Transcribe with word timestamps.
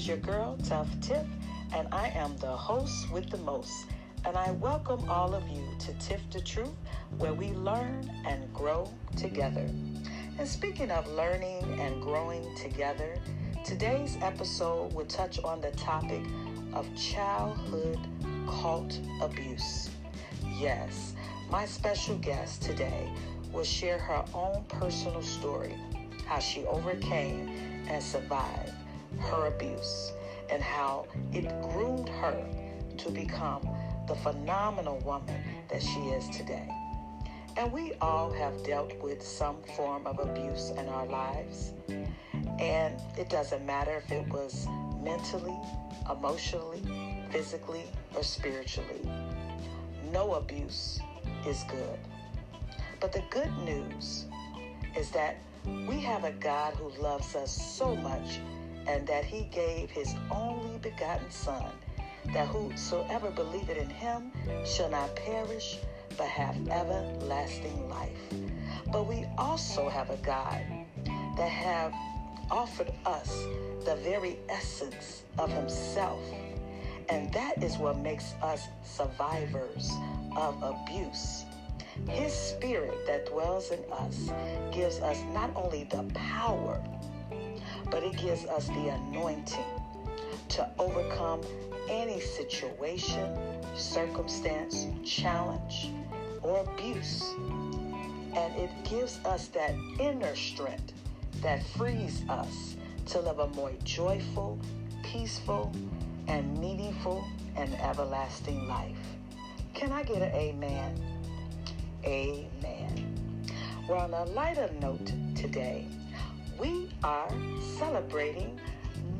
is 0.00 0.08
your 0.08 0.16
girl, 0.16 0.56
Tuff 0.66 0.88
Tiff, 1.02 1.26
and 1.74 1.86
I 1.92 2.08
am 2.08 2.34
the 2.38 2.46
host 2.46 3.12
with 3.12 3.28
the 3.28 3.36
most. 3.36 3.84
And 4.24 4.34
I 4.34 4.50
welcome 4.52 5.06
all 5.10 5.34
of 5.34 5.46
you 5.46 5.62
to 5.80 5.92
Tiff 5.98 6.22
the 6.30 6.40
Truth, 6.40 6.72
where 7.18 7.34
we 7.34 7.48
learn 7.48 8.10
and 8.26 8.50
grow 8.54 8.90
together. 9.14 9.68
And 10.38 10.48
speaking 10.48 10.90
of 10.90 11.06
learning 11.08 11.78
and 11.78 12.00
growing 12.00 12.42
together, 12.56 13.14
today's 13.62 14.16
episode 14.22 14.94
will 14.94 15.04
touch 15.04 15.38
on 15.44 15.60
the 15.60 15.72
topic 15.72 16.24
of 16.72 16.88
childhood 16.96 17.98
cult 18.48 18.98
abuse. 19.20 19.90
Yes, 20.58 21.12
my 21.50 21.66
special 21.66 22.16
guest 22.16 22.62
today 22.62 23.12
will 23.52 23.64
share 23.64 23.98
her 23.98 24.24
own 24.32 24.64
personal 24.66 25.20
story, 25.20 25.74
how 26.24 26.38
she 26.38 26.64
overcame 26.64 27.50
and 27.86 28.02
survived 28.02 28.72
her 29.18 29.46
abuse, 29.46 30.12
and 30.50 30.62
how 30.62 31.06
it 31.32 31.48
groomed 31.62 32.08
her 32.08 32.46
to 32.98 33.10
become 33.10 33.68
the 34.08 34.14
phenomenal 34.16 34.98
woman 35.04 35.42
that 35.68 35.82
she 35.82 36.00
is 36.10 36.28
today. 36.36 36.68
And 37.56 37.72
we 37.72 37.92
all 38.00 38.30
have 38.32 38.62
dealt 38.64 38.92
with 39.02 39.22
some 39.22 39.56
form 39.76 40.06
of 40.06 40.18
abuse 40.18 40.70
in 40.70 40.86
our 40.88 41.06
lives. 41.06 41.72
And 42.58 42.94
it 43.18 43.28
doesn't 43.28 43.64
matter 43.64 44.02
if 44.04 44.10
it 44.10 44.28
was 44.28 44.66
mentally, 45.02 45.56
emotionally, 46.10 46.82
physically, 47.30 47.84
or 48.14 48.22
spiritually. 48.22 49.08
No 50.12 50.34
abuse 50.34 51.00
is 51.46 51.64
good. 51.68 51.98
But 53.00 53.12
the 53.12 53.22
good 53.30 53.52
news 53.64 54.26
is 54.96 55.10
that 55.10 55.36
we 55.64 56.00
have 56.00 56.24
a 56.24 56.32
God 56.32 56.74
who 56.74 56.90
loves 57.02 57.34
us 57.34 57.50
so 57.50 57.94
much 57.96 58.40
and 58.86 59.06
that 59.06 59.24
he 59.24 59.44
gave 59.44 59.90
his 59.90 60.14
only 60.30 60.78
begotten 60.78 61.30
Son, 61.30 61.70
that 62.32 62.48
whosoever 62.48 63.30
believeth 63.30 63.78
in 63.78 63.90
him 63.90 64.32
shall 64.64 64.90
not 64.90 65.14
perish, 65.16 65.78
but 66.16 66.26
have 66.26 66.56
everlasting 66.68 67.88
life. 67.88 68.34
But 68.92 69.06
we 69.06 69.26
also 69.38 69.88
have 69.88 70.10
a 70.10 70.16
God 70.18 70.60
that 71.36 71.48
have 71.50 71.94
offered 72.50 72.92
us 73.06 73.44
the 73.84 73.96
very 74.02 74.38
essence 74.48 75.22
of 75.38 75.50
himself. 75.52 76.20
And 77.08 77.32
that 77.32 77.62
is 77.62 77.78
what 77.78 77.98
makes 77.98 78.34
us 78.42 78.68
survivors 78.84 79.90
of 80.36 80.62
abuse. 80.62 81.44
His 82.08 82.32
spirit 82.32 83.06
that 83.06 83.26
dwells 83.26 83.70
in 83.70 83.80
us 83.92 84.30
gives 84.72 85.00
us 85.00 85.18
not 85.32 85.50
only 85.56 85.84
the 85.84 86.04
power, 86.14 86.82
but 87.90 88.02
it 88.02 88.16
gives 88.16 88.44
us 88.46 88.68
the 88.68 88.88
anointing 88.88 89.64
to 90.48 90.68
overcome 90.78 91.40
any 91.88 92.20
situation, 92.20 93.36
circumstance, 93.74 94.86
challenge, 95.04 95.90
or 96.42 96.60
abuse. 96.60 97.34
And 98.34 98.54
it 98.56 98.70
gives 98.84 99.18
us 99.24 99.48
that 99.48 99.74
inner 99.98 100.34
strength 100.36 100.92
that 101.42 101.64
frees 101.76 102.22
us 102.28 102.76
to 103.06 103.20
live 103.20 103.38
a 103.40 103.48
more 103.48 103.72
joyful, 103.84 104.58
peaceful, 105.02 105.72
and 106.28 106.58
meaningful 106.58 107.24
and 107.56 107.74
everlasting 107.74 108.68
life. 108.68 108.96
Can 109.74 109.92
I 109.92 110.02
get 110.02 110.22
an 110.22 110.32
amen? 110.32 111.02
Amen. 112.04 113.46
Well, 113.88 114.00
on 114.00 114.14
a 114.14 114.24
lighter 114.30 114.70
note 114.80 115.12
today, 115.34 115.86
we 116.60 116.90
are 117.02 117.30
celebrating 117.78 118.60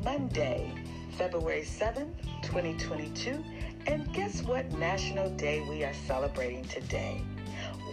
Monday, 0.03 0.71
February 1.17 1.63
7th, 1.63 2.13
2022. 2.43 3.43
And 3.87 4.13
guess 4.13 4.43
what 4.43 4.71
national 4.73 5.31
day 5.31 5.65
we 5.67 5.83
are 5.83 5.93
celebrating 6.05 6.63
today? 6.65 7.19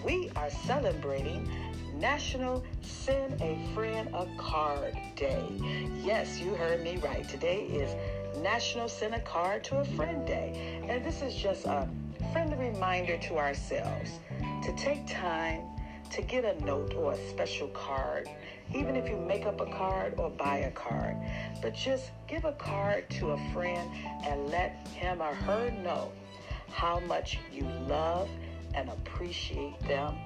We 0.04 0.30
are 0.36 0.50
celebrating 0.50 1.50
National 1.94 2.62
Send 2.82 3.40
a 3.40 3.58
Friend 3.74 4.08
a 4.14 4.26
Card 4.36 4.94
Day. 5.16 5.46
Yes, 6.04 6.38
you 6.38 6.54
heard 6.54 6.84
me 6.84 6.98
right. 6.98 7.26
Today 7.26 7.62
is 7.62 7.96
National 8.42 8.86
Send 8.86 9.14
a 9.14 9.20
Card 9.20 9.64
to 9.64 9.78
a 9.78 9.84
Friend 9.84 10.26
Day. 10.26 10.82
And 10.86 11.02
this 11.02 11.22
is 11.22 11.34
just 11.34 11.64
a 11.64 11.88
friendly 12.32 12.56
reminder 12.70 13.16
to 13.16 13.38
ourselves 13.38 14.10
to 14.62 14.76
take 14.76 15.06
time 15.06 15.62
to 16.10 16.22
get 16.22 16.44
a 16.44 16.62
note 16.64 16.94
or 16.94 17.12
a 17.12 17.28
special 17.30 17.68
card 17.68 18.28
even 18.74 18.96
if 18.96 19.08
you 19.08 19.16
make 19.16 19.46
up 19.46 19.60
a 19.60 19.66
card 19.66 20.14
or 20.18 20.30
buy 20.30 20.58
a 20.58 20.70
card. 20.70 21.16
But 21.62 21.74
just 21.74 22.10
give 22.26 22.44
a 22.44 22.52
card 22.52 23.08
to 23.10 23.30
a 23.30 23.52
friend 23.52 23.90
and 24.24 24.48
let 24.48 24.86
him 24.88 25.20
or 25.22 25.34
her 25.34 25.70
know 25.70 26.12
how 26.70 27.00
much 27.00 27.38
you 27.52 27.64
love 27.88 28.28
and 28.74 28.88
appreciate 28.90 29.78
them 29.80 30.16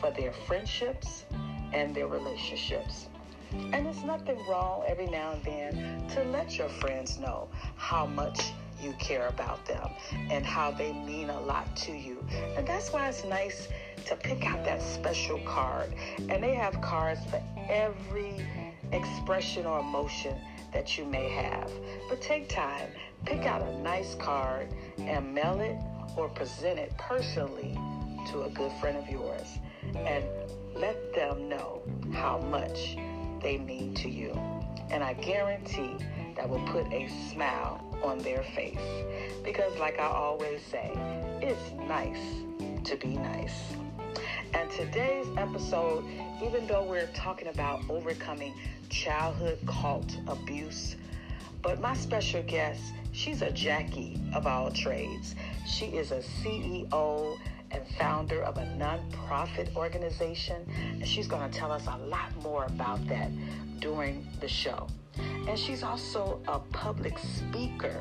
for 0.00 0.10
their 0.12 0.32
friendships 0.32 1.24
and 1.72 1.94
their 1.94 2.06
relationships. 2.06 3.08
And 3.52 3.86
there's 3.86 4.04
nothing 4.04 4.38
wrong 4.48 4.84
every 4.86 5.06
now 5.06 5.32
and 5.32 5.44
then 5.44 6.08
to 6.08 6.24
let 6.24 6.56
your 6.56 6.68
friends 6.68 7.18
know 7.18 7.48
how 7.76 8.06
much 8.06 8.52
you 8.80 8.92
care 8.98 9.28
about 9.28 9.64
them 9.66 9.90
and 10.30 10.44
how 10.44 10.70
they 10.70 10.92
mean 10.92 11.30
a 11.30 11.40
lot 11.40 11.74
to 11.76 11.92
you. 11.92 12.24
And 12.56 12.66
that's 12.66 12.92
why 12.92 13.08
it's 13.08 13.24
nice 13.24 13.68
to 14.06 14.16
pick 14.16 14.46
out 14.46 14.64
that 14.64 14.82
special 14.82 15.38
card. 15.40 15.92
And 16.28 16.42
they 16.42 16.54
have 16.54 16.80
cards 16.80 17.20
for 17.30 17.42
every 17.68 18.46
expression 18.92 19.66
or 19.66 19.80
emotion 19.80 20.36
that 20.72 20.98
you 20.98 21.04
may 21.04 21.28
have. 21.28 21.70
But 22.08 22.20
take 22.20 22.48
time, 22.48 22.88
pick 23.24 23.46
out 23.46 23.62
a 23.62 23.78
nice 23.78 24.14
card 24.14 24.68
and 24.98 25.34
mail 25.34 25.60
it 25.60 25.76
or 26.16 26.28
present 26.28 26.78
it 26.78 26.96
personally 26.98 27.78
to 28.30 28.42
a 28.42 28.50
good 28.50 28.72
friend 28.80 28.98
of 28.98 29.08
yours 29.08 29.58
and 29.94 30.24
let 30.74 31.14
them 31.14 31.48
know 31.48 31.82
how 32.12 32.38
much 32.38 32.96
they 33.42 33.58
mean 33.58 33.94
to 33.94 34.08
you. 34.08 34.32
And 34.90 35.02
I 35.02 35.14
guarantee 35.14 35.96
that 36.38 36.48
will 36.48 36.64
put 36.68 36.86
a 36.92 37.08
smile 37.08 37.84
on 38.02 38.18
their 38.18 38.44
face. 38.54 38.78
Because, 39.44 39.76
like 39.78 39.98
I 39.98 40.06
always 40.06 40.62
say, 40.62 40.92
it's 41.42 41.72
nice 41.88 42.44
to 42.84 42.96
be 42.96 43.16
nice. 43.16 43.72
And 44.54 44.70
today's 44.70 45.26
episode, 45.36 46.04
even 46.40 46.64
though 46.68 46.84
we're 46.84 47.08
talking 47.08 47.48
about 47.48 47.82
overcoming 47.90 48.54
childhood 48.88 49.58
cult 49.66 50.16
abuse, 50.28 50.94
but 51.60 51.80
my 51.80 51.94
special 51.94 52.44
guest, 52.44 52.82
she's 53.10 53.42
a 53.42 53.50
Jackie 53.50 54.20
of 54.32 54.46
all 54.46 54.70
trades. 54.70 55.34
She 55.66 55.86
is 55.86 56.12
a 56.12 56.20
CEO 56.20 57.36
and 57.72 57.82
founder 57.98 58.42
of 58.42 58.58
a 58.58 58.64
nonprofit 58.78 59.74
organization, 59.74 60.64
and 60.92 61.06
she's 61.06 61.26
going 61.26 61.50
to 61.50 61.58
tell 61.58 61.72
us 61.72 61.86
a 61.88 61.96
lot 62.06 62.30
more 62.44 62.64
about 62.66 63.04
that 63.08 63.28
during 63.80 64.24
the 64.40 64.48
show. 64.48 64.86
And 65.48 65.58
she's 65.58 65.82
also 65.82 66.40
a 66.48 66.58
public 66.58 67.18
speaker. 67.18 67.96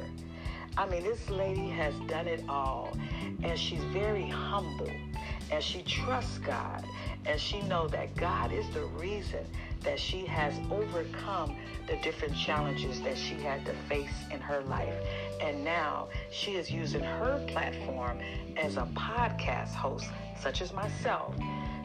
I 0.78 0.88
mean, 0.88 1.04
this 1.04 1.30
lady 1.30 1.70
has 1.70 1.94
done 2.08 2.28
it 2.28 2.44
all, 2.48 2.96
and 3.44 3.58
she's 3.58 3.84
very 3.86 4.30
humble 4.30 4.92
and 5.52 5.64
she 5.64 5.82
trusts 5.84 6.38
God 6.40 6.84
and 7.26 7.40
she 7.40 7.62
knows 7.62 7.92
that 7.92 8.16
God 8.16 8.52
is 8.52 8.68
the 8.70 8.86
reason 8.86 9.46
that 9.84 10.00
she 10.00 10.26
has 10.26 10.54
overcome 10.72 11.56
the 11.88 11.98
different 12.02 12.36
challenges 12.36 13.02
that 13.02 13.18
she 13.18 13.36
had 13.36 13.66
to 13.66 13.74
face 13.88 14.14
in 14.32 14.40
her 14.40 14.62
life. 14.62 14.94
And 15.42 15.64
now 15.64 16.08
she 16.32 16.56
is 16.56 16.70
using 16.70 17.04
her 17.04 17.44
platform 17.48 18.20
as 18.58 18.78
a 18.78 18.88
podcast 18.94 19.74
host, 19.74 20.10
such 20.40 20.62
as 20.62 20.74
myself, 20.74 21.36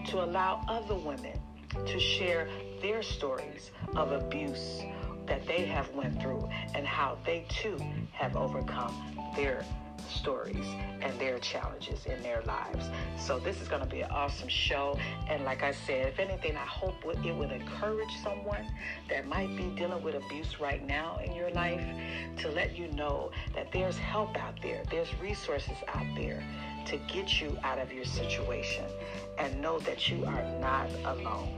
to 0.06 0.24
allow 0.24 0.64
other 0.68 0.94
women 0.94 1.38
to 1.86 2.00
share 2.00 2.48
their 2.80 3.02
stories 3.02 3.70
of 3.94 4.12
abuse 4.12 4.82
that 5.26 5.46
they 5.46 5.64
have 5.66 5.88
went 5.94 6.20
through 6.20 6.48
and 6.74 6.86
how 6.86 7.18
they 7.24 7.44
too 7.48 7.78
have 8.12 8.36
overcome 8.36 8.94
their 9.36 9.64
stories 10.10 10.66
and 11.00 11.18
their 11.18 11.38
challenges 11.38 12.06
in 12.06 12.22
their 12.22 12.42
lives. 12.42 12.90
So 13.18 13.38
this 13.38 13.60
is 13.60 13.68
going 13.68 13.82
to 13.82 13.88
be 13.88 14.00
an 14.02 14.10
awesome 14.10 14.48
show. 14.48 14.98
And 15.28 15.44
like 15.44 15.62
I 15.62 15.72
said, 15.72 16.08
if 16.08 16.18
anything, 16.18 16.56
I 16.56 16.66
hope 16.66 16.94
it 17.04 17.34
would 17.34 17.50
encourage 17.50 18.10
someone 18.22 18.66
that 19.08 19.26
might 19.26 19.56
be 19.56 19.64
dealing 19.76 20.02
with 20.02 20.14
abuse 20.14 20.60
right 20.60 20.84
now 20.86 21.18
in 21.24 21.34
your 21.34 21.50
life 21.50 21.82
to 22.38 22.50
let 22.50 22.76
you 22.76 22.88
know 22.88 23.30
that 23.54 23.72
there's 23.72 23.96
help 23.96 24.36
out 24.36 24.60
there, 24.62 24.82
there's 24.90 25.08
resources 25.20 25.76
out 25.88 26.06
there 26.16 26.42
to 26.86 26.96
get 27.12 27.40
you 27.40 27.56
out 27.62 27.78
of 27.78 27.92
your 27.92 28.04
situation 28.04 28.84
and 29.38 29.60
know 29.60 29.78
that 29.80 30.08
you 30.08 30.24
are 30.24 30.42
not 30.60 30.88
alone. 31.04 31.48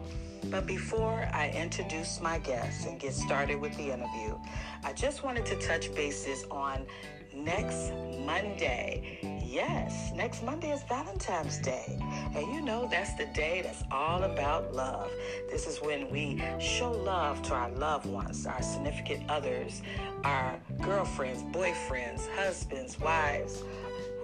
But 0.51 0.67
before 0.67 1.29
I 1.33 1.51
introduce 1.51 2.21
my 2.21 2.39
guests 2.39 2.87
and 2.87 2.99
get 2.99 3.15
started 3.15 3.61
with 3.61 3.77
the 3.77 3.91
interview, 3.91 4.39
I 4.83 4.93
just 4.93 5.25
wanted 5.25 5.47
to 5.47 5.57
touch 5.57 5.95
bases 5.95 6.45
on 6.51 6.87
next 7.35 7.93
Monday. 8.25 9.19
Yes, 9.45 10.13
next 10.15 10.43
Monday 10.43 10.71
is 10.71 10.83
Valentine's 10.85 11.59
Day. 11.59 11.99
And 12.35 12.47
you 12.55 12.61
know 12.61 12.89
that's 12.91 13.15
the 13.15 13.27
day 13.27 13.63
that's 13.63 13.83
all 13.91 14.23
about 14.25 14.75
love. 14.75 15.11
This 15.51 15.67
is 15.67 15.79
when 15.79 16.11
we 16.11 16.43
show 16.61 16.91
love 16.91 17.43
to 17.43 17.55
our 17.55 17.71
loved 17.71 18.07
ones, 18.07 18.47
our 18.47 18.63
significant 18.63 19.29
others, 19.31 19.83
our 20.25 20.61
girlfriends, 20.81 21.43
boyfriends, 21.45 22.29
husbands, 22.37 22.99
wives. 23.01 23.63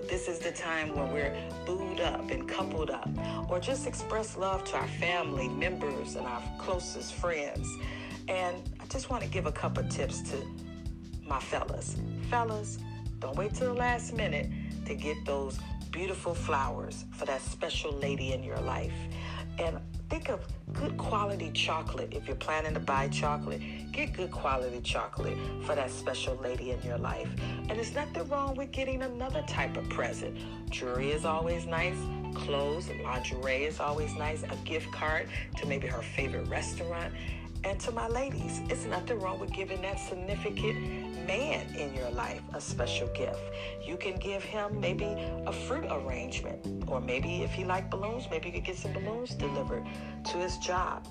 This 0.08 0.28
is 0.28 0.38
the 0.38 0.50
time 0.50 0.94
when 0.96 1.12
we're 1.12 1.36
booed 1.66 2.00
up 2.00 2.30
and 2.30 2.48
coupled 2.48 2.90
up, 2.90 3.08
or 3.48 3.60
just 3.60 3.86
express 3.86 4.36
love 4.36 4.64
to 4.64 4.76
our 4.76 4.88
family 4.88 5.48
members 5.48 6.16
and 6.16 6.26
our 6.26 6.42
closest 6.58 7.14
friends. 7.14 7.68
And 8.28 8.56
I 8.80 8.86
just 8.86 9.10
want 9.10 9.22
to 9.22 9.28
give 9.28 9.46
a 9.46 9.52
couple 9.52 9.82
tips 9.84 10.20
to 10.30 10.36
my 11.26 11.38
fellas. 11.38 11.96
Fellas, 12.28 12.78
don't 13.20 13.36
wait 13.36 13.54
till 13.54 13.72
the 13.72 13.78
last 13.78 14.12
minute 14.14 14.48
to 14.86 14.94
get 14.94 15.16
those 15.24 15.58
beautiful 15.90 16.34
flowers 16.34 17.04
for 17.12 17.24
that 17.26 17.40
special 17.42 17.92
lady 17.92 18.32
in 18.32 18.42
your 18.42 18.60
life. 18.60 18.92
And 19.60 19.78
think 20.08 20.30
of 20.30 20.40
good 20.72 20.96
quality 20.96 21.50
chocolate. 21.52 22.14
If 22.14 22.26
you're 22.26 22.36
planning 22.36 22.72
to 22.72 22.80
buy 22.80 23.08
chocolate, 23.08 23.60
get 23.92 24.14
good 24.14 24.30
quality 24.30 24.80
chocolate 24.80 25.36
for 25.64 25.74
that 25.74 25.90
special 25.90 26.34
lady 26.36 26.70
in 26.70 26.80
your 26.82 26.96
life. 26.96 27.28
And 27.68 27.70
there's 27.70 27.94
nothing 27.94 28.26
wrong 28.28 28.56
with 28.56 28.72
getting 28.72 29.02
another 29.02 29.42
type 29.46 29.76
of 29.76 29.86
present. 29.90 30.38
Jewelry 30.70 31.10
is 31.10 31.26
always 31.26 31.66
nice. 31.66 31.96
Clothes, 32.34 32.88
lingerie 33.04 33.64
is 33.64 33.80
always 33.80 34.14
nice. 34.14 34.44
A 34.44 34.56
gift 34.64 34.90
card 34.92 35.28
to 35.58 35.66
maybe 35.66 35.86
her 35.88 36.00
favorite 36.00 36.48
restaurant. 36.48 37.12
And 37.62 37.78
to 37.80 37.92
my 37.92 38.08
ladies, 38.08 38.62
it's 38.70 38.86
nothing 38.86 39.20
wrong 39.20 39.38
with 39.38 39.52
giving 39.52 39.82
that 39.82 40.00
significant 40.00 41.26
man 41.26 41.66
in 41.74 41.94
your 41.94 42.10
life 42.10 42.40
a 42.54 42.60
special 42.60 43.06
gift. 43.08 43.40
You 43.84 43.96
can 43.96 44.16
give 44.16 44.42
him 44.42 44.80
maybe 44.80 45.16
a 45.46 45.52
fruit 45.52 45.84
arrangement, 45.90 46.84
or 46.88 47.00
maybe 47.00 47.42
if 47.42 47.52
he 47.52 47.64
like 47.64 47.90
balloons, 47.90 48.24
maybe 48.30 48.48
you 48.48 48.54
could 48.54 48.64
get 48.64 48.76
some 48.76 48.92
balloons 48.92 49.34
delivered 49.34 49.86
to 50.30 50.38
his 50.38 50.56
job. 50.58 51.06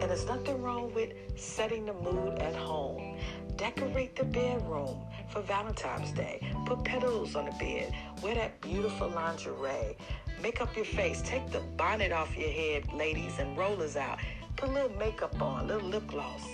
And 0.00 0.04
there's 0.04 0.24
nothing 0.24 0.62
wrong 0.62 0.94
with 0.94 1.12
setting 1.36 1.84
the 1.84 1.92
mood 1.92 2.38
at 2.38 2.54
home. 2.54 3.18
Decorate 3.56 4.16
the 4.16 4.24
bedroom 4.24 5.04
for 5.28 5.42
Valentine's 5.42 6.10
Day. 6.12 6.40
Put 6.64 6.84
petals 6.84 7.36
on 7.36 7.44
the 7.44 7.50
bed. 7.52 7.94
Wear 8.22 8.34
that 8.34 8.60
beautiful 8.62 9.10
lingerie. 9.10 9.96
Make 10.42 10.62
up 10.62 10.74
your 10.74 10.86
face. 10.86 11.20
Take 11.22 11.52
the 11.52 11.60
bonnet 11.76 12.12
off 12.12 12.34
your 12.36 12.48
head, 12.48 12.90
ladies, 12.94 13.38
and 13.38 13.56
rollers 13.56 13.96
out. 13.96 14.18
Put 14.62 14.70
a 14.70 14.74
little 14.74 14.96
makeup 14.96 15.42
on, 15.42 15.64
a 15.64 15.74
little 15.74 15.88
lip 15.88 16.06
gloss. 16.06 16.46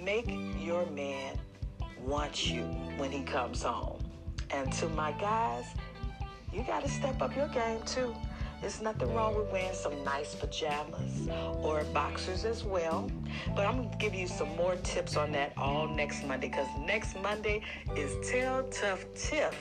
Make 0.00 0.30
your 0.60 0.86
man 0.86 1.36
want 2.00 2.48
you 2.48 2.62
when 2.96 3.10
he 3.10 3.24
comes 3.24 3.60
home. 3.60 3.98
And 4.50 4.72
to 4.74 4.88
my 4.90 5.10
guys, 5.10 5.64
you 6.52 6.62
got 6.62 6.84
to 6.84 6.88
step 6.88 7.20
up 7.20 7.34
your 7.34 7.48
game 7.48 7.80
too. 7.86 8.14
There's 8.60 8.80
nothing 8.80 9.12
wrong 9.12 9.36
with 9.36 9.50
wearing 9.50 9.74
some 9.74 10.04
nice 10.04 10.36
pajamas 10.36 11.28
or 11.60 11.82
boxers 11.92 12.44
as 12.44 12.62
well. 12.62 13.10
But 13.56 13.66
I'm 13.66 13.78
going 13.78 13.90
to 13.90 13.96
give 13.96 14.14
you 14.14 14.28
some 14.28 14.54
more 14.54 14.76
tips 14.76 15.16
on 15.16 15.32
that 15.32 15.54
all 15.56 15.88
next 15.88 16.24
Monday 16.24 16.50
because 16.50 16.68
next 16.86 17.20
Monday 17.20 17.62
is 17.96 18.14
Tell 18.30 18.62
Tuff 18.68 19.04
Tiff 19.16 19.56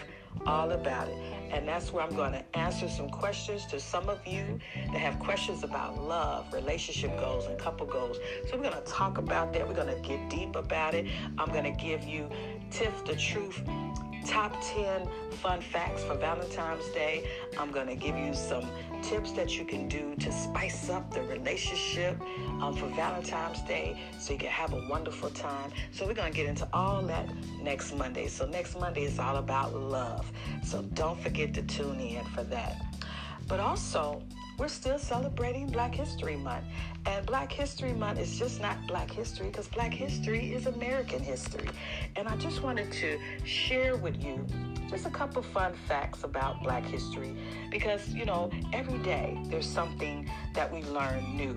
all 0.46 0.74
about 0.74 1.08
it. 1.08 1.43
And 1.54 1.68
that's 1.68 1.94
where 1.94 2.04
I'm 2.04 2.16
going 2.16 2.32
to 2.32 2.44
answer 2.58 2.90
some 2.90 3.10
questions 3.10 3.66
to 3.68 3.80
some 3.80 4.10
of 4.10 4.26
you 4.26 4.60
that 4.92 4.98
have 4.98 5.20
questions 5.20 5.64
about 5.64 6.02
love, 6.02 6.52
relationship 6.52 7.16
goals, 7.20 7.46
and 7.46 7.58
couple 7.60 7.86
goals. 7.86 8.18
So 8.50 8.58
we're 8.58 8.64
going 8.64 8.84
to 8.84 8.92
talk 8.92 9.20
about 9.20 9.54
that. 9.54 9.68
We're 9.68 9.76
going 9.76 9.96
to 9.96 10.02
get 10.08 10.30
deep 10.32 10.56
about 10.56 10.96
it. 10.96 11.06
I'm 11.38 11.52
going 11.52 11.64
to 11.66 11.84
give 11.84 12.04
you 12.04 12.28
Tiff 12.72 13.06
the 13.06 13.16
Truth 13.16 13.62
top 14.26 14.56
10 14.62 15.08
fun 15.42 15.62
facts 15.62 16.04
for 16.04 16.16
Valentine's 16.16 16.88
Day. 16.90 17.28
I'm 17.58 17.72
going 17.72 17.88
to 17.88 17.96
give 17.96 18.18
you 18.18 18.34
some 18.34 18.70
tips 19.02 19.32
that 19.34 19.58
you 19.58 19.66
can 19.66 19.88
do 19.88 20.16
to 20.16 20.32
spice 20.32 20.90
up 20.90 21.14
the 21.14 21.22
relationship 21.24 22.20
um, 22.62 22.76
for 22.76 22.88
Valentine's 22.90 23.62
Day 23.62 24.00
so 24.20 24.34
you 24.34 24.40
can 24.40 24.50
have 24.50 24.74
a 24.74 24.88
wonderful 24.90 25.30
time. 25.30 25.72
So, 25.92 26.08
we're 26.08 26.14
going 26.14 26.32
to 26.32 26.38
get 26.38 26.48
into 26.48 26.68
all 26.74 27.02
that 27.04 27.28
next 27.62 27.96
Monday. 27.96 28.28
So, 28.28 28.46
next 28.46 28.80
Monday 28.80 29.04
is 29.04 29.20
all 29.20 29.38
about 29.38 29.76
love. 29.76 30.32
So, 30.64 30.82
don't 30.94 31.20
forget 31.20 31.54
to 31.56 31.62
tune 31.64 32.00
in 32.00 32.24
for 32.26 32.44
that. 32.44 32.82
But 33.48 33.60
also, 33.60 34.24
we're 34.58 34.68
still 34.68 35.00
celebrating 35.00 35.68
Black 35.68 35.94
History 35.94 36.36
Month. 36.36 36.66
And 37.06 37.26
Black 37.26 37.52
History 37.52 37.94
Month 37.94 38.20
is 38.20 38.38
just 38.38 38.62
not 38.62 38.78
Black 38.88 39.12
history 39.12 39.48
because 39.48 39.68
Black 39.68 39.94
history 39.94 40.54
is 40.54 40.68
American 40.68 41.20
history. 41.20 41.68
And 42.16 42.28
I 42.28 42.38
just 42.38 42.62
wanted 42.62 42.92
to 42.94 43.20
share 43.46 43.96
with 43.96 44.24
you 44.24 44.46
just 44.90 45.06
a 45.06 45.10
couple 45.10 45.42
fun 45.42 45.74
facts 45.88 46.24
about 46.24 46.62
Black 46.64 46.84
history 46.86 47.36
because, 47.72 48.08
you 48.10 48.26
know, 48.26 48.52
every 48.72 49.00
day 49.00 49.40
there's 49.46 49.70
something 49.70 50.30
that 50.54 50.72
we 50.72 50.84
learn 50.84 51.36
new 51.36 51.56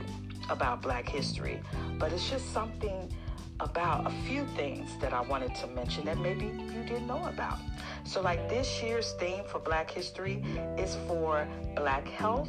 about 0.49 0.83
Black 0.83 1.09
history. 1.09 1.61
But 1.99 2.13
it's 2.13 2.29
just 2.29 2.53
something 2.53 3.13
about 3.61 4.07
a 4.07 4.11
few 4.27 4.45
things 4.57 4.97
that 5.01 5.13
I 5.13 5.21
wanted 5.21 5.55
to 5.57 5.67
mention 5.69 6.05
that 6.05 6.19
maybe 6.19 6.47
you 6.47 6.83
didn't 6.85 7.07
know 7.07 7.25
about. 7.25 7.59
So, 8.05 8.21
like 8.21 8.49
this 8.49 8.83
year's 8.83 9.13
theme 9.13 9.45
for 9.47 9.59
Black 9.59 9.91
History 9.91 10.45
is 10.77 10.97
for 11.07 11.47
Black 11.75 12.07
health 12.07 12.49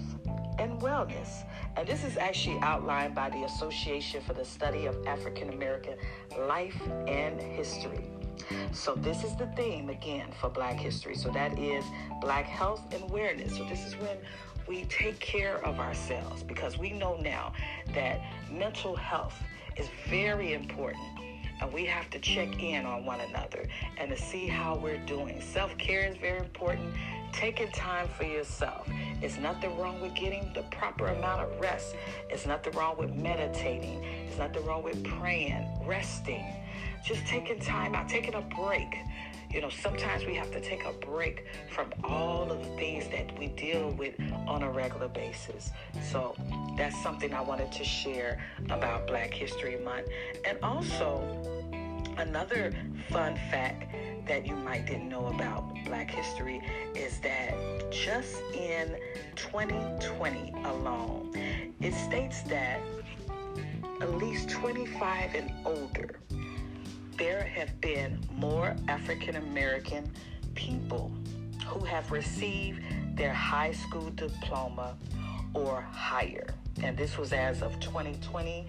and 0.60 0.80
wellness. 0.82 1.44
And 1.76 1.88
this 1.88 2.04
is 2.04 2.18
actually 2.18 2.60
outlined 2.62 3.16
by 3.16 3.30
the 3.30 3.44
Association 3.44 4.22
for 4.22 4.34
the 4.34 4.46
Study 4.46 4.86
of 4.86 4.96
African 5.06 5.50
American 5.50 5.98
Life 6.48 6.82
and 7.08 7.42
History. 7.42 8.10
So, 8.72 8.96
this 8.96 9.24
is 9.24 9.36
the 9.36 9.48
theme 9.56 9.90
again 9.90 10.32
for 10.40 10.50
Black 10.50 10.76
History. 10.76 11.16
So, 11.16 11.30
that 11.30 11.58
is 11.58 11.86
Black 12.22 12.46
health 12.46 12.82
and 12.94 13.04
awareness. 13.04 13.58
So, 13.58 13.64
this 13.66 13.86
is 13.86 13.94
when 13.96 14.18
we 14.68 14.84
take 14.86 15.20
care 15.20 15.66
of 15.66 15.80
ourselves 15.80 16.44
because 16.44 16.78
we 16.78 16.92
know 16.92 17.18
now 17.22 17.54
that 17.94 18.22
mental 18.52 18.96
health 18.96 19.42
is 19.78 19.90
very 20.10 20.54
important 20.54 21.04
and 21.60 21.72
we 21.74 21.86
have 21.86 22.10
to 22.12 22.20
check 22.20 22.62
in 22.62 22.86
on 22.86 23.06
one 23.06 23.20
another 23.22 23.68
and 23.98 24.10
to 24.10 24.18
see 24.18 24.48
how 24.48 24.76
we're 24.76 25.04
doing. 25.06 25.42
Self 25.42 25.78
care 25.78 26.06
is 26.06 26.16
very 26.18 26.40
important. 26.40 26.94
Taking 27.34 27.68
time 27.70 28.08
for 28.08 28.24
yourself. 28.24 28.88
It's 29.22 29.38
nothing 29.38 29.78
wrong 29.78 30.00
with 30.02 30.16
getting 30.16 30.52
the 30.54 30.64
proper 30.64 31.08
amount 31.08 31.42
of 31.42 31.60
rest. 31.60 31.96
It's 32.30 32.46
nothing 32.46 32.74
wrong 32.74 32.96
with 32.98 33.14
meditating. 33.14 34.04
It's 34.28 34.38
nothing 34.38 34.66
wrong 34.66 34.84
with 34.84 35.04
praying, 35.04 35.68
resting, 35.86 36.46
just 37.06 37.26
taking 37.26 37.60
time 37.60 37.96
out, 37.96 38.08
taking 38.08 38.34
a 38.34 38.42
break. 38.42 38.98
You 39.50 39.62
know, 39.62 39.70
sometimes 39.70 40.26
we 40.26 40.36
have 40.36 40.52
to 40.52 40.60
take 40.60 40.86
a 40.86 40.92
break 40.92 41.46
from 41.70 41.94
all 42.04 42.52
of 42.52 42.60
the 42.60 42.76
things 42.76 43.08
that 43.10 43.38
we 43.40 43.48
deal 43.48 43.92
with 43.92 44.16
on 44.46 44.64
a 44.64 44.70
regular 44.70 45.08
basis. 45.08 45.72
So 46.12 46.36
that's 46.78 47.02
something 47.02 47.34
I 47.34 47.42
wanted 47.42 47.72
to 47.72 47.84
share 47.84 48.44
about 48.70 49.08
Black 49.08 49.34
History 49.34 49.78
Month. 49.78 50.08
And 50.46 50.58
also, 50.62 51.24
another 52.18 52.74
fun 53.10 53.36
fact 53.50 53.86
that 54.28 54.46
you 54.46 54.56
might 54.56 54.86
didn't 54.86 55.08
know 55.08 55.28
about 55.28 55.74
Black 55.86 56.12
history 56.12 56.62
is 56.94 57.20
that 57.22 57.54
just 57.90 58.42
in 58.54 58.98
2020 59.36 60.54
alone, 60.66 61.32
it 61.80 61.94
states 61.94 62.42
that 62.44 62.82
at 64.02 64.14
least 64.16 64.50
25 64.50 65.36
and 65.36 65.52
older 65.66 66.20
there 67.18 67.44
have 67.44 67.80
been 67.82 68.20
more 68.32 68.76
African 68.88 69.38
American 69.38 70.10
people 70.54 71.12
who 71.66 71.84
have 71.84 72.12
received 72.12 72.82
their 73.16 73.34
high 73.34 73.72
school 73.72 74.12
diploma 74.12 74.96
or 75.54 75.82
higher. 75.82 76.48
And 76.84 76.96
this 76.96 77.18
was 77.18 77.34
as 77.34 77.62
of 77.62 77.80
2020. 77.80 78.66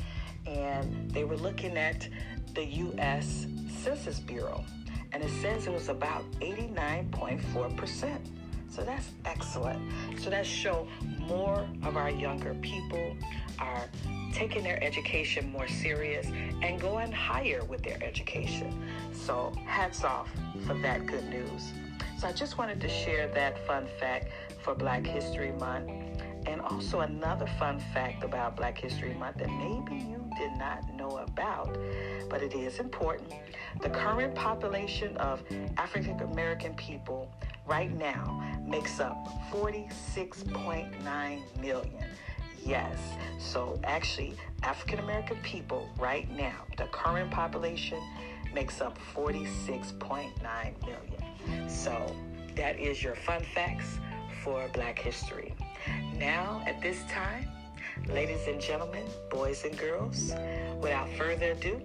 And 0.46 1.10
they 1.10 1.24
were 1.24 1.36
looking 1.36 1.76
at 1.76 2.08
the 2.54 2.64
U.S. 2.64 3.46
Census 3.82 4.18
Bureau. 4.18 4.64
And 5.12 5.22
it 5.22 5.30
says 5.42 5.66
it 5.66 5.72
was 5.72 5.90
about 5.90 6.24
89.4%. 6.40 8.18
So 8.70 8.82
that's 8.82 9.10
excellent. 9.24 9.80
So 10.18 10.30
that 10.30 10.46
show 10.46 10.86
more 11.18 11.66
of 11.82 11.96
our 11.96 12.10
younger 12.10 12.54
people 12.54 13.16
are 13.58 13.88
taking 14.32 14.62
their 14.62 14.82
education 14.82 15.50
more 15.50 15.68
serious 15.68 16.26
and 16.62 16.80
going 16.80 17.12
higher 17.12 17.64
with 17.64 17.82
their 17.82 18.02
education. 18.02 18.82
So 19.12 19.52
hats 19.64 20.04
off 20.04 20.28
for 20.66 20.75
that 20.75 21.06
good 21.06 21.28
news. 21.28 21.73
So 22.18 22.26
I 22.26 22.32
just 22.32 22.58
wanted 22.58 22.80
to 22.80 22.88
share 22.88 23.28
that 23.28 23.64
fun 23.66 23.87
fact 24.00 24.26
for 24.62 24.75
Black 24.75 25.06
History 25.06 25.52
Month. 25.52 25.90
And 26.47 26.61
also 26.62 27.00
another 27.00 27.47
fun 27.58 27.78
fact 27.92 28.25
about 28.25 28.56
Black 28.56 28.78
History 28.78 29.12
Month 29.14 29.38
that 29.38 29.50
maybe 29.50 30.02
you 30.02 30.18
did 30.38 30.52
not 30.58 30.94
know 30.94 31.18
about, 31.18 31.76
but 32.30 32.42
it 32.42 32.54
is 32.54 32.78
important. 32.78 33.32
The 33.82 33.90
current 33.90 34.35
population 34.35 35.16
of 35.18 35.42
African 35.76 36.18
American 36.20 36.75
people 36.75 37.30
right 37.66 37.94
now 37.97 38.42
makes 38.66 38.99
up 38.99 39.28
46.9 39.52 41.61
million. 41.61 42.04
Yes. 42.68 42.98
So 43.38 43.80
actually, 43.82 44.34
African 44.62 44.98
American 44.98 45.38
people 45.38 45.88
right 45.98 46.30
now, 46.37 46.64
the 46.76 46.84
current 46.92 47.30
population 47.30 47.98
makes 48.52 48.82
up 48.82 48.98
46.9 49.14 50.32
million. 50.42 51.68
So 51.68 52.14
that 52.56 52.78
is 52.78 53.02
your 53.02 53.14
fun 53.14 53.42
facts 53.54 53.98
for 54.42 54.68
Black 54.75 54.98
History. 54.98 55.54
Now, 56.18 56.62
at 56.66 56.82
this 56.82 57.02
time, 57.04 57.48
ladies 58.06 58.46
and 58.46 58.60
gentlemen, 58.60 59.06
boys 59.30 59.64
and 59.64 59.76
girls, 59.78 60.34
without 60.78 61.08
further 61.14 61.52
ado, 61.52 61.80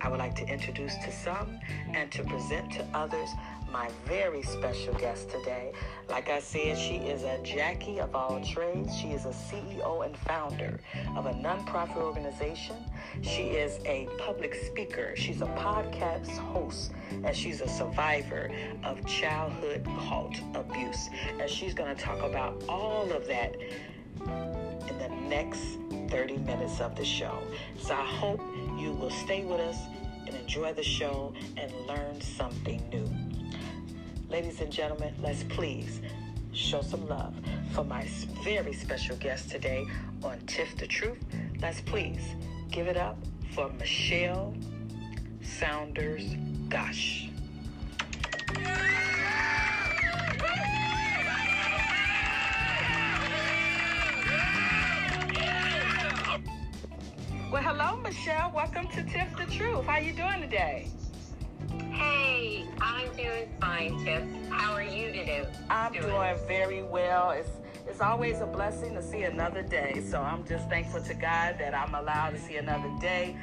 I 0.00 0.08
would 0.08 0.18
like 0.18 0.34
to 0.36 0.46
introduce 0.46 0.94
to 1.04 1.12
some 1.12 1.58
and 1.92 2.10
to 2.12 2.24
present 2.24 2.72
to 2.72 2.86
others 2.94 3.28
my 3.74 3.90
very 4.06 4.40
special 4.40 4.94
guest 4.94 5.28
today. 5.28 5.72
Like 6.08 6.30
I 6.30 6.38
said, 6.38 6.78
she 6.78 6.94
is 6.94 7.24
a 7.24 7.42
Jackie 7.42 7.98
of 7.98 8.14
all 8.14 8.40
trades. 8.40 8.96
She 8.96 9.08
is 9.08 9.24
a 9.24 9.30
CEO 9.30 10.06
and 10.06 10.16
founder 10.16 10.78
of 11.16 11.26
a 11.26 11.32
nonprofit 11.32 11.96
organization. 11.96 12.76
She 13.22 13.48
is 13.64 13.80
a 13.84 14.08
public 14.16 14.54
speaker. 14.54 15.16
She's 15.16 15.42
a 15.42 15.46
podcast 15.56 16.30
host, 16.52 16.92
and 17.24 17.34
she's 17.34 17.62
a 17.62 17.68
survivor 17.68 18.48
of 18.84 19.04
childhood 19.06 19.84
cult 20.06 20.36
abuse. 20.54 21.08
And 21.40 21.50
she's 21.50 21.74
going 21.74 21.96
to 21.96 22.00
talk 22.00 22.22
about 22.22 22.62
all 22.68 23.10
of 23.10 23.26
that 23.26 23.56
in 24.20 24.98
the 25.00 25.08
next 25.28 25.64
30 26.10 26.36
minutes 26.36 26.80
of 26.80 26.94
the 26.94 27.04
show. 27.04 27.42
So 27.80 27.94
I 27.94 28.04
hope 28.04 28.40
you 28.78 28.92
will 28.92 29.10
stay 29.10 29.44
with 29.44 29.58
us 29.58 29.78
and 30.28 30.36
enjoy 30.36 30.72
the 30.74 30.84
show 30.84 31.34
and 31.56 31.72
learn 31.88 32.20
something 32.20 32.80
new. 32.92 33.33
Ladies 34.34 34.60
and 34.60 34.72
gentlemen, 34.72 35.14
let's 35.22 35.44
please 35.44 36.00
show 36.52 36.82
some 36.82 37.06
love 37.06 37.36
for 37.70 37.84
my 37.84 38.04
very 38.42 38.72
special 38.72 39.14
guest 39.14 39.48
today 39.48 39.86
on 40.24 40.40
Tiff 40.48 40.76
the 40.76 40.88
Truth. 40.88 41.24
Let's 41.62 41.80
please 41.80 42.34
give 42.68 42.88
it 42.88 42.96
up 42.96 43.16
for 43.52 43.68
Michelle 43.78 44.52
Sounders 45.40 46.34
Gosh. 46.68 47.28
Well, 57.52 57.62
hello, 57.62 58.00
Michelle. 58.02 58.50
Welcome 58.52 58.88
to 58.88 59.04
Tiff 59.04 59.28
the 59.36 59.46
Truth. 59.46 59.84
How 59.84 59.98
you 59.98 60.12
doing 60.12 60.40
today? 60.40 60.88
Hey, 61.94 62.64
I'm 62.80 63.06
doing 63.16 63.48
fine, 63.60 64.04
Tiff. 64.04 64.24
How 64.50 64.72
are 64.72 64.82
you 64.82 65.12
today? 65.12 65.46
I'm 65.70 65.92
doing? 65.92 66.08
doing 66.08 66.36
very 66.48 66.82
well. 66.82 67.30
It's 67.30 67.50
it's 67.86 68.00
always 68.00 68.40
a 68.40 68.46
blessing 68.46 68.94
to 68.94 69.02
see 69.02 69.22
another 69.22 69.62
day. 69.62 70.02
So 70.10 70.20
I'm 70.20 70.44
just 70.44 70.68
thankful 70.68 71.02
to 71.02 71.14
God 71.14 71.56
that 71.60 71.72
I'm 71.72 71.94
allowed 71.94 72.30
to 72.30 72.40
see 72.40 72.56
another 72.56 72.90
day 73.00 73.36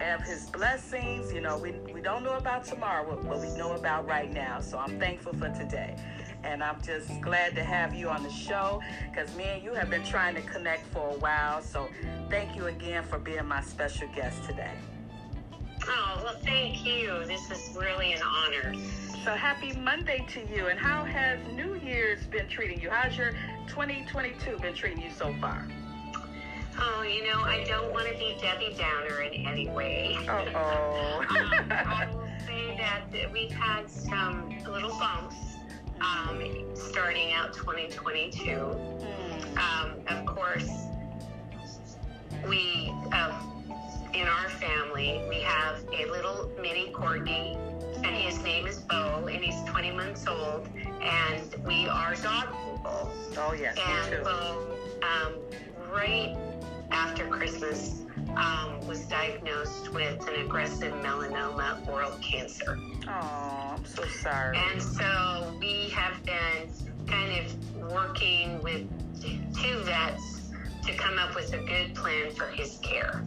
of 0.00 0.22
his 0.22 0.48
blessings. 0.50 1.32
You 1.32 1.40
know, 1.40 1.58
we, 1.58 1.72
we 1.92 2.00
don't 2.00 2.22
know 2.22 2.36
about 2.36 2.64
tomorrow, 2.64 3.18
but 3.26 3.40
we 3.40 3.48
know 3.56 3.72
about 3.74 4.06
right 4.06 4.32
now. 4.32 4.60
So 4.60 4.78
I'm 4.78 5.00
thankful 5.00 5.32
for 5.32 5.48
today. 5.48 5.96
And 6.44 6.62
I'm 6.62 6.80
just 6.82 7.20
glad 7.20 7.56
to 7.56 7.64
have 7.64 7.92
you 7.92 8.08
on 8.08 8.22
the 8.22 8.30
show 8.30 8.80
because 9.10 9.34
me 9.34 9.44
and 9.44 9.64
you 9.64 9.74
have 9.74 9.90
been 9.90 10.04
trying 10.04 10.36
to 10.36 10.42
connect 10.42 10.86
for 10.92 11.10
a 11.10 11.18
while. 11.18 11.60
So 11.60 11.88
thank 12.30 12.54
you 12.54 12.66
again 12.66 13.02
for 13.02 13.18
being 13.18 13.46
my 13.46 13.62
special 13.62 14.06
guest 14.14 14.44
today. 14.44 14.74
Oh, 15.88 16.20
well, 16.22 16.36
thank 16.44 16.84
you. 16.84 17.24
This 17.26 17.50
is 17.50 17.76
really 17.76 18.12
an 18.12 18.22
honor. 18.22 18.74
So 19.24 19.32
happy 19.34 19.72
Monday 19.76 20.26
to 20.30 20.40
you. 20.54 20.66
And 20.66 20.78
how 20.78 21.04
has 21.04 21.38
New 21.52 21.74
Year's 21.74 22.24
been 22.26 22.48
treating 22.48 22.80
you? 22.80 22.90
How's 22.90 23.16
your 23.16 23.32
2022 23.68 24.58
been 24.58 24.74
treating 24.74 25.02
you 25.02 25.10
so 25.10 25.34
far? 25.40 25.66
Oh, 26.78 27.02
you 27.02 27.24
know, 27.24 27.40
I 27.40 27.64
don't 27.64 27.92
want 27.92 28.08
to 28.08 28.18
be 28.18 28.36
Debbie 28.40 28.74
Downer 28.76 29.22
in 29.22 29.46
any 29.46 29.68
way. 29.68 30.18
Uh-oh. 30.28 31.24
um, 31.30 31.72
I 31.72 32.08
will 32.12 32.28
say 32.46 32.76
that 32.76 33.32
we've 33.32 33.50
had 33.50 33.88
some 33.90 34.58
little 34.68 34.90
bumps 34.98 35.36
um, 36.00 36.42
starting 36.74 37.32
out 37.32 37.54
2022. 37.54 38.56
Hmm. 38.56 39.58
Um, 39.58 39.94
of 40.08 40.26
course, 40.26 40.68
we... 42.48 42.92
Uh, 43.12 43.40
in 44.14 44.26
our 44.26 44.48
family, 44.48 45.20
we 45.28 45.40
have 45.40 45.82
a 45.92 46.10
little 46.10 46.50
mini 46.60 46.90
Courtney, 46.90 47.56
and 47.96 48.06
his 48.06 48.42
name 48.42 48.66
is 48.66 48.80
Bo, 48.80 49.26
and 49.30 49.42
he's 49.42 49.62
20 49.70 49.92
months 49.92 50.26
old, 50.26 50.68
and 51.02 51.54
we 51.64 51.86
are 51.88 52.14
dog 52.16 52.48
people. 52.48 53.10
Oh, 53.38 53.54
yes, 53.58 53.76
and 53.88 54.24
Bo, 54.24 54.76
um, 55.02 55.34
right 55.92 56.36
after 56.90 57.26
Christmas, 57.26 58.02
um, 58.36 58.86
was 58.86 59.06
diagnosed 59.06 59.92
with 59.92 60.26
an 60.28 60.40
aggressive 60.44 60.92
melanoma 60.94 61.86
oral 61.88 62.12
cancer. 62.20 62.78
Oh, 63.08 63.74
I'm 63.76 63.84
so 63.84 64.04
sorry. 64.06 64.58
And 64.70 64.82
so 64.82 65.56
we 65.60 65.90
have 65.90 66.22
been 66.24 66.68
kind 67.06 67.32
of 67.38 67.76
working 67.92 68.62
with 68.62 68.86
two 69.54 69.78
vets 69.80 70.50
to 70.86 70.94
come 70.94 71.18
up 71.18 71.34
with 71.34 71.52
a 71.52 71.58
good 71.58 71.94
plan 71.94 72.30
for 72.30 72.46
his 72.46 72.78
care. 72.78 73.24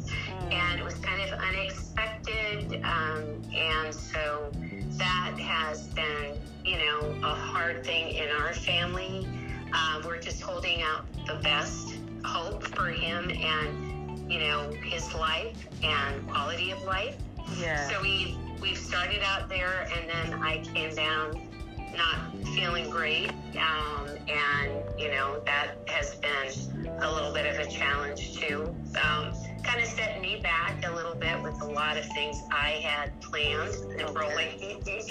And 0.51 0.79
it 0.79 0.84
was 0.84 0.96
kind 0.96 1.22
of 1.22 1.39
unexpected. 1.39 2.82
Um, 2.84 3.41
and 3.53 3.94
so 3.94 4.51
that 4.98 5.36
has 5.39 5.88
been, 5.89 6.38
you 6.65 6.77
know, 6.77 7.15
a 7.24 7.34
hard 7.36 7.86
thing 7.86 8.15
in 8.15 8.29
our 8.29 8.53
family. 8.53 9.27
Uh, 9.74 10.01
we're 10.06 10.20
just 10.20 10.41
holding 10.41 10.82
out 10.82 11.06
the 11.27 11.36
best 11.36 11.96
hope 12.24 12.63
for 12.75 12.88
him 12.88 13.29
and, 13.29 14.32
you 14.32 14.39
know, 14.39 14.72
his 14.84 15.13
life 15.13 15.68
and 15.84 16.27
quality 16.27 16.72
of 16.72 16.82
life. 16.84 17.15
Yeah. 17.58 17.88
So 17.89 18.01
we 18.01 18.38
we've 18.62 18.77
started 18.77 19.22
out 19.24 19.50
there, 19.50 19.88
and 19.96 20.10
then 20.10 20.44
I 20.44 20.60
came 20.60 20.94
down 20.94 21.48
not 21.96 22.32
feeling 22.56 22.89
great, 22.89 23.29
um, 23.58 24.08
and 24.27 24.72
you 24.98 25.10
know 25.10 25.41
that 25.46 25.77
has 25.88 26.15
been 26.15 26.98
a 27.00 27.12
little 27.12 27.34
bit 27.34 27.46
of 27.46 27.65
a 27.65 27.70
challenge 27.70 28.36
too. 28.36 28.75
Um, 29.03 29.34
kind 29.70 29.82
of 29.84 29.88
set 29.88 30.20
me 30.20 30.40
back 30.42 30.84
a 30.84 30.92
little 30.92 31.14
bit 31.14 31.40
with 31.44 31.62
a 31.62 31.66
lot 31.66 31.96
of 31.96 32.04
things 32.14 32.42
I 32.52 32.82
had 32.84 33.12
planned 33.22 33.76
and 34.00 34.16
rolling 34.16 34.60
into 34.62 35.04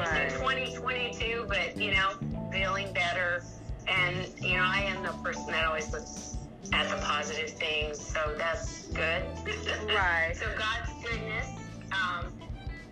right. 0.00 0.30
2022, 0.30 1.44
but 1.46 1.76
you 1.76 1.90
know, 1.90 2.12
feeling 2.50 2.90
better. 2.94 3.42
And 3.86 4.26
you 4.40 4.56
know, 4.56 4.64
I 4.64 4.84
am 4.84 5.02
the 5.02 5.12
person 5.22 5.48
that 5.48 5.66
always 5.66 5.92
looks 5.92 6.38
at 6.72 6.88
the 6.88 6.96
positive 7.04 7.50
things, 7.50 8.00
so 8.00 8.34
that's 8.38 8.86
good. 8.86 9.22
Right. 9.86 10.32
so 10.34 10.46
God's 10.56 10.90
goodness 11.06 11.48
um, 11.92 12.32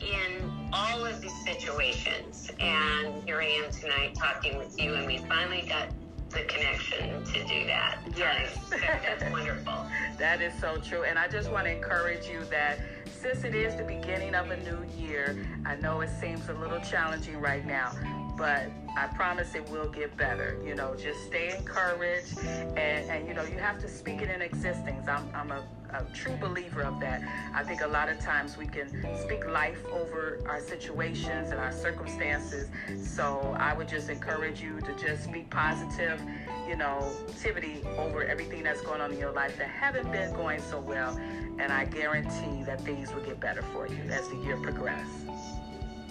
in 0.00 0.68
all 0.74 1.06
of 1.06 1.22
these 1.22 1.44
situations, 1.44 2.50
and 2.60 3.24
here 3.24 3.40
I 3.40 3.46
am 3.64 3.70
tonight 3.70 4.14
talking 4.14 4.58
with 4.58 4.78
you, 4.78 4.92
and 4.92 5.06
we 5.06 5.16
finally 5.16 5.64
got 5.66 5.88
the 6.34 6.42
connection 6.42 7.24
to 7.24 7.44
do 7.44 7.66
that. 7.66 7.98
Yes. 8.16 8.58
that's 8.70 9.24
wonderful. 9.30 9.86
That 10.18 10.40
is 10.40 10.52
so 10.60 10.76
true. 10.76 11.02
And 11.02 11.18
I 11.18 11.26
just 11.26 11.50
want 11.50 11.66
to 11.66 11.72
encourage 11.72 12.28
you 12.28 12.44
that 12.44 12.78
since 13.20 13.42
it 13.42 13.54
is 13.54 13.74
the 13.74 13.82
beginning 13.82 14.34
of 14.36 14.50
a 14.50 14.56
new 14.58 14.84
year, 14.96 15.44
I 15.66 15.74
know 15.74 16.00
it 16.02 16.10
seems 16.20 16.48
a 16.48 16.54
little 16.54 16.78
challenging 16.80 17.40
right 17.40 17.66
now, 17.66 17.92
but 18.36 18.70
I 18.96 19.08
promise 19.08 19.56
it 19.56 19.68
will 19.70 19.88
get 19.88 20.16
better. 20.16 20.56
You 20.64 20.76
know, 20.76 20.94
just 20.94 21.24
stay 21.26 21.56
encouraged 21.56 22.38
and, 22.38 22.78
and 22.78 23.26
you 23.26 23.34
know, 23.34 23.42
you 23.42 23.58
have 23.58 23.80
to 23.80 23.88
speak 23.88 24.22
it 24.22 24.30
in 24.30 24.40
existence. 24.40 25.08
I'm, 25.08 25.28
I'm 25.34 25.50
a 25.50 25.64
a 25.94 26.04
true 26.12 26.36
believer 26.36 26.82
of 26.82 27.00
that. 27.00 27.22
I 27.54 27.62
think 27.62 27.82
a 27.82 27.86
lot 27.86 28.08
of 28.08 28.18
times 28.18 28.56
we 28.56 28.66
can 28.66 28.88
speak 29.22 29.46
life 29.46 29.84
over 29.92 30.40
our 30.46 30.60
situations 30.60 31.50
and 31.50 31.60
our 31.60 31.72
circumstances. 31.72 32.68
So 33.02 33.56
I 33.58 33.74
would 33.74 33.88
just 33.88 34.10
encourage 34.10 34.60
you 34.60 34.80
to 34.80 34.94
just 34.94 35.24
speak 35.24 35.50
positive, 35.50 36.20
you 36.68 36.76
know, 36.76 37.10
activity 37.28 37.82
over 37.98 38.24
everything 38.24 38.62
that's 38.62 38.80
going 38.80 39.00
on 39.00 39.12
in 39.12 39.18
your 39.18 39.32
life 39.32 39.56
that 39.58 39.68
haven't 39.68 40.10
been 40.10 40.32
going 40.34 40.60
so 40.60 40.80
well. 40.80 41.16
And 41.58 41.72
I 41.72 41.84
guarantee 41.84 42.64
that 42.64 42.80
things 42.80 43.12
will 43.14 43.22
get 43.22 43.38
better 43.40 43.62
for 43.62 43.86
you 43.86 44.02
as 44.10 44.28
the 44.28 44.36
year 44.36 44.56
progresses. 44.56 45.28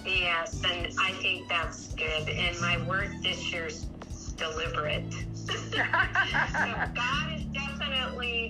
Yes, 0.06 0.62
and 0.70 0.94
I 1.00 1.12
think 1.22 1.48
that's 1.48 1.94
good. 1.94 2.30
And 2.30 2.60
my 2.60 2.86
word 2.88 3.10
this 3.24 3.52
year's 3.52 3.86
deliberate. 4.36 5.12
so 5.34 5.78
God 5.80 7.34
is 7.34 7.73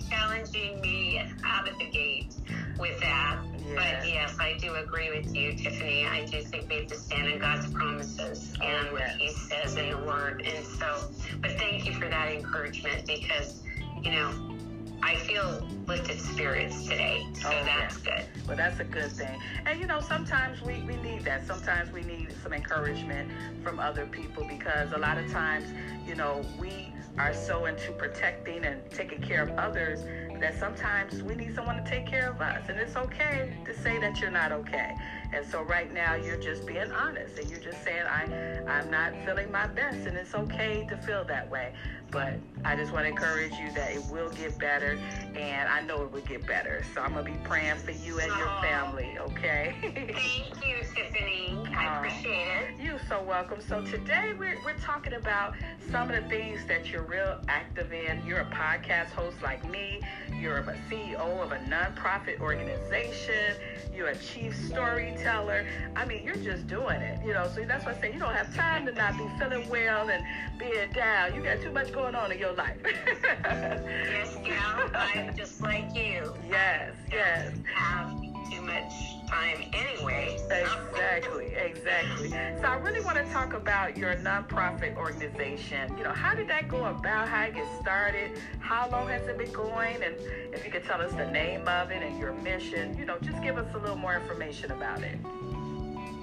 challenging 0.10 0.80
me 0.82 1.22
out 1.46 1.68
of 1.68 1.78
the 1.78 1.86
gate 1.86 2.34
with 2.80 3.00
that. 3.02 3.40
Yes. 3.66 3.76
But 3.76 4.10
yes, 4.10 4.36
I 4.40 4.58
do 4.58 4.76
agree 4.76 5.10
with 5.16 5.34
you, 5.36 5.54
Tiffany. 5.54 6.06
I 6.06 6.26
do 6.26 6.42
think 6.42 6.70
we 6.70 6.76
have 6.78 6.88
to 6.88 6.96
stand 6.96 7.28
in 7.28 7.40
God's 7.40 7.72
promises 7.74 8.54
and 8.62 8.92
what 8.92 9.10
He 9.18 9.30
says 9.30 9.76
in 9.76 9.90
the 9.90 9.98
Word. 9.98 10.46
And 10.46 10.66
so, 10.66 11.10
but 11.42 11.52
thank 11.52 11.86
you 11.86 11.94
for 11.94 12.10
that 12.10 12.32
encouragement 12.32 13.08
because, 13.08 13.62
you 14.02 14.12
know, 14.12 14.54
I 15.02 15.16
feel 15.18 15.68
lifted 15.86 16.20
spirits 16.20 16.84
today. 16.84 17.28
So 17.34 17.50
oh, 17.50 17.66
that's 17.66 18.04
yeah. 18.06 18.22
good. 18.22 18.48
Well, 18.48 18.58
that's 18.58 18.80
a 18.80 18.86
good 18.86 19.12
thing. 19.12 19.40
And 19.66 19.80
you 19.80 19.86
know, 19.86 20.00
sometimes 20.00 20.62
we, 20.62 20.82
we 20.84 20.96
need 20.98 21.24
that. 21.26 21.46
Sometimes 21.46 21.92
we 21.92 22.04
need 22.04 22.34
some 22.42 22.54
encouragement 22.54 23.30
from 23.64 23.80
other 23.80 24.06
people 24.06 24.46
because 24.48 24.94
a 24.94 24.98
lot 24.98 25.18
of 25.18 25.30
times, 25.30 25.66
you 26.08 26.16
know, 26.16 26.42
we 26.60 26.93
are 27.18 27.34
so 27.34 27.66
into 27.66 27.92
protecting 27.92 28.66
and 28.66 28.82
taking 28.92 29.22
care 29.22 29.44
of 29.44 29.52
others 29.52 30.06
that 30.40 30.60
sometimes 30.60 31.22
we 31.24 31.36
need 31.36 31.56
someone 31.56 31.82
to 31.82 31.90
take 31.90 32.06
care 32.06 32.30
of 32.30 32.42
us. 32.42 32.64
And 32.68 32.78
it's 32.80 32.96
okay 32.96 33.54
to 33.66 33.78
say 33.82 34.00
that 34.00 34.20
you're 34.20 34.32
not 34.32 34.52
okay. 34.52 34.96
And 35.34 35.44
so 35.48 35.64
right 35.64 35.92
now 35.92 36.14
you're 36.14 36.38
just 36.38 36.66
being 36.68 36.92
honest 36.92 37.40
and 37.40 37.50
you're 37.50 37.60
just 37.60 37.84
saying 37.84 38.06
I 38.06 38.62
I'm 38.68 38.92
not 38.92 39.14
feeling 39.26 39.52
my 39.52 39.66
best 39.66 40.06
and 40.06 40.16
it's 40.16 40.36
okay 40.36 40.86
to 40.90 40.98
feel 40.98 41.24
that 41.26 41.50
way. 41.50 41.74
But 42.12 42.36
I 42.64 42.76
just 42.76 42.94
want 42.94 43.06
to 43.06 43.10
encourage 43.10 43.54
you 43.54 43.72
that 43.72 43.92
it 43.94 44.04
will 44.12 44.30
get 44.30 44.60
better 44.60 45.00
and 45.36 45.68
I 45.68 45.82
know 45.82 46.04
it 46.04 46.12
will 46.12 46.22
get 46.22 46.46
better. 46.46 46.86
So 46.94 47.02
I'm 47.02 47.14
gonna 47.14 47.24
be 47.24 47.38
praying 47.44 47.78
for 47.78 47.90
you 47.90 48.20
and 48.20 48.28
your 48.28 48.48
family, 48.62 49.18
okay? 49.20 49.74
Thank 49.82 50.68
you, 50.68 50.78
Tiffany. 50.96 51.58
I 51.76 51.98
appreciate 51.98 52.48
it. 52.48 52.80
You're 52.80 53.02
so 53.10 53.24
welcome. 53.24 53.60
So 53.62 53.82
today 53.82 54.34
we're 54.38 54.60
we're 54.64 54.78
talking 54.78 55.14
about 55.14 55.56
some 55.90 56.12
of 56.12 56.24
the 56.24 56.30
things 56.30 56.64
that 56.68 56.92
you're 56.92 57.02
real 57.02 57.40
active 57.48 57.92
in. 57.92 58.24
You're 58.28 58.42
a 58.42 58.52
podcast 58.52 59.10
host 59.10 59.42
like 59.42 59.68
me. 59.68 60.00
You're 60.40 60.58
a 60.58 60.78
CEO 60.92 61.42
of 61.42 61.52
a 61.52 61.58
nonprofit 61.68 62.40
organization. 62.40 63.56
You're 63.92 64.10
a 64.10 64.18
chief 64.18 64.56
storyteller. 64.68 65.23
I 65.26 66.06
mean, 66.06 66.24
you're 66.26 66.36
just 66.36 66.68
doing 66.68 67.02
it, 67.02 67.26
you 67.26 67.34
know. 67.34 67.50
So 67.56 67.64
that's 67.64 67.86
why 67.86 67.92
I 67.92 68.02
say 68.02 68.14
you 68.14 68.20
don't 68.20 68.34
have 68.34 68.54
time 68.56 68.86
to 68.86 68.92
not 68.92 69.18
be 69.18 69.26
feeling 69.40 69.68
well 69.70 70.10
and 70.10 70.24
being 70.60 70.92
down. 70.92 71.34
You 71.34 71.42
got 71.42 71.62
too 71.62 71.72
much 71.72 71.94
going 71.94 72.16
on 72.16 72.32
in 72.32 72.40
your 72.40 72.54
life. 72.54 72.78
yes, 72.84 74.38
yeah. 74.46 74.90
I'm 74.94 75.36
just 75.36 75.62
like 75.62 75.96
you. 75.96 76.34
Yes, 76.50 76.92
yes. 77.12 77.52
Have 77.74 78.12
too 78.52 78.62
much 78.62 79.23
time 79.34 79.64
anyway. 79.74 80.38
Exactly, 80.52 81.54
exactly. 81.56 82.30
So 82.30 82.68
I 82.68 82.76
really 82.76 83.02
want 83.02 83.18
to 83.18 83.24
talk 83.32 83.54
about 83.54 83.98
your 83.98 84.16
nonprofit 84.18 84.96
organization. 84.96 85.98
You 85.98 86.04
know, 86.04 86.12
how 86.12 86.36
did 86.36 86.48
that 86.50 86.68
go 86.68 86.86
about? 86.86 87.28
How 87.28 87.44
it 87.44 87.56
get 87.56 87.68
started? 87.82 88.32
How 88.60 88.90
long 88.90 89.10
has 89.10 89.28
it 89.28 89.38
been 89.38 89.52
going? 89.52 89.96
And 90.04 90.16
if 90.54 90.64
you 90.66 90.72
could 90.72 90.86
tell 90.86 91.02
us 91.02 91.14
the 91.14 91.30
name 91.32 91.68
of 91.68 91.92
it 91.92 92.04
and 92.04 92.20
your 92.20 92.34
mission, 92.34 92.98
you 92.98 93.06
know, 93.06 93.18
just 93.20 93.42
give 93.42 93.58
us 93.58 93.74
a 93.74 93.78
little 93.78 93.96
more 93.96 94.16
information 94.16 94.72
about 94.72 95.02
it. 95.02 95.18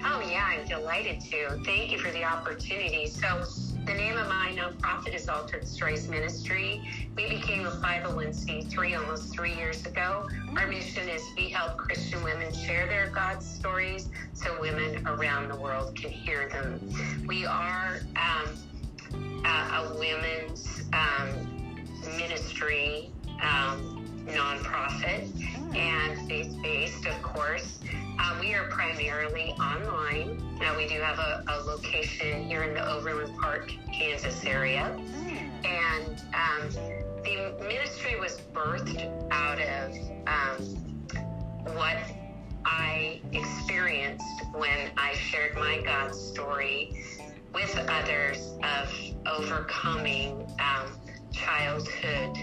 Oh 0.03 0.23
yeah, 0.27 0.45
I'm 0.47 0.67
delighted 0.67 1.21
to. 1.21 1.61
Thank 1.65 1.91
you 1.91 1.99
for 1.99 2.11
the 2.11 2.23
opportunity. 2.23 3.07
So 3.07 3.43
the 3.85 3.93
name 3.93 4.17
of 4.17 4.27
my 4.27 4.53
nonprofit 4.55 5.15
is 5.15 5.27
Altered 5.27 5.67
Stories 5.67 6.07
Ministry. 6.07 6.81
We 7.15 7.27
became 7.29 7.65
a 7.65 7.71
501c3 7.71 8.99
almost 8.99 9.33
three 9.33 9.55
years 9.55 9.85
ago. 9.85 10.29
Our 10.55 10.67
mission 10.67 11.09
is 11.09 11.23
we 11.35 11.49
help 11.49 11.77
Christian 11.77 12.23
women 12.23 12.53
share 12.53 12.85
their 12.85 13.09
God 13.09 13.41
stories 13.41 14.09
so 14.33 14.59
women 14.61 15.07
around 15.07 15.49
the 15.49 15.55
world 15.55 15.95
can 15.95 16.11
hear 16.11 16.47
them. 16.49 16.79
We 17.25 17.45
are 17.45 18.01
um, 18.15 19.43
a, 19.45 19.47
a, 19.47 19.97
women's 19.97 20.83
um, 20.93 21.87
ministry 22.17 23.09
um, 23.41 24.05
nonprofit 24.27 25.27
and 25.75 26.27
faith 26.27 26.55
based, 26.61 27.05
of 27.07 27.19
course. 27.23 27.79
Uh, 28.23 28.37
we 28.39 28.53
are 28.53 28.65
primarily 28.65 29.49
online. 29.59 30.37
Now, 30.59 30.77
we 30.77 30.87
do 30.87 30.99
have 31.01 31.17
a, 31.17 31.43
a, 31.47 31.57
location 31.63 32.43
here 32.43 32.61
in 32.61 32.75
the 32.75 32.87
Overland 32.87 33.35
Park, 33.41 33.73
Kansas 33.91 34.45
area. 34.45 34.95
And 35.65 36.21
um, 36.35 36.69
the 37.23 37.55
ministry 37.67 38.19
was 38.19 38.39
birthed 38.53 39.09
out 39.31 39.59
of 39.59 39.97
um, 40.27 40.63
what 41.73 41.97
I 42.63 43.21
experienced 43.31 44.23
when 44.53 44.91
I 44.97 45.15
shared 45.15 45.55
my 45.55 45.81
God 45.83 46.13
story 46.13 47.03
with 47.55 47.75
others 47.89 48.53
of 48.61 48.93
overcoming 49.25 50.47
um, 50.59 50.91
childhood 51.33 52.37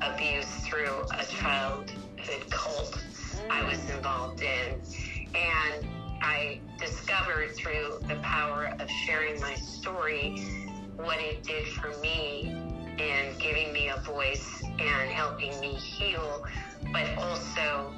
abuse 0.00 0.48
through 0.66 1.02
a 1.18 1.26
childhood 1.26 2.48
cult 2.48 2.98
I 3.50 3.62
was 3.62 3.78
involved 3.90 4.42
in. 4.42 4.80
And 5.34 5.86
I 6.22 6.60
discovered 6.78 7.54
through 7.56 8.00
the 8.08 8.16
power 8.22 8.74
of 8.78 8.90
sharing 8.90 9.40
my 9.40 9.54
story 9.54 10.40
what 10.96 11.18
it 11.20 11.44
did 11.44 11.66
for 11.68 11.96
me 12.00 12.48
and 12.98 13.38
giving 13.38 13.72
me 13.72 13.88
a 13.88 14.00
voice 14.00 14.62
and 14.64 15.10
helping 15.10 15.58
me 15.60 15.74
heal, 15.74 16.44
but 16.92 17.06
also 17.16 17.92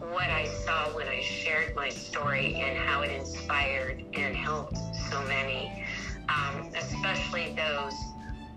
what 0.00 0.28
I 0.30 0.46
saw 0.64 0.94
when 0.94 1.08
I 1.08 1.20
shared 1.20 1.74
my 1.74 1.88
story 1.88 2.54
and 2.56 2.76
how 2.76 3.02
it 3.02 3.10
inspired 3.10 4.04
and 4.14 4.36
helped 4.36 4.76
so 5.10 5.22
many, 5.24 5.84
um, 6.28 6.70
especially 6.76 7.54
those 7.54 7.94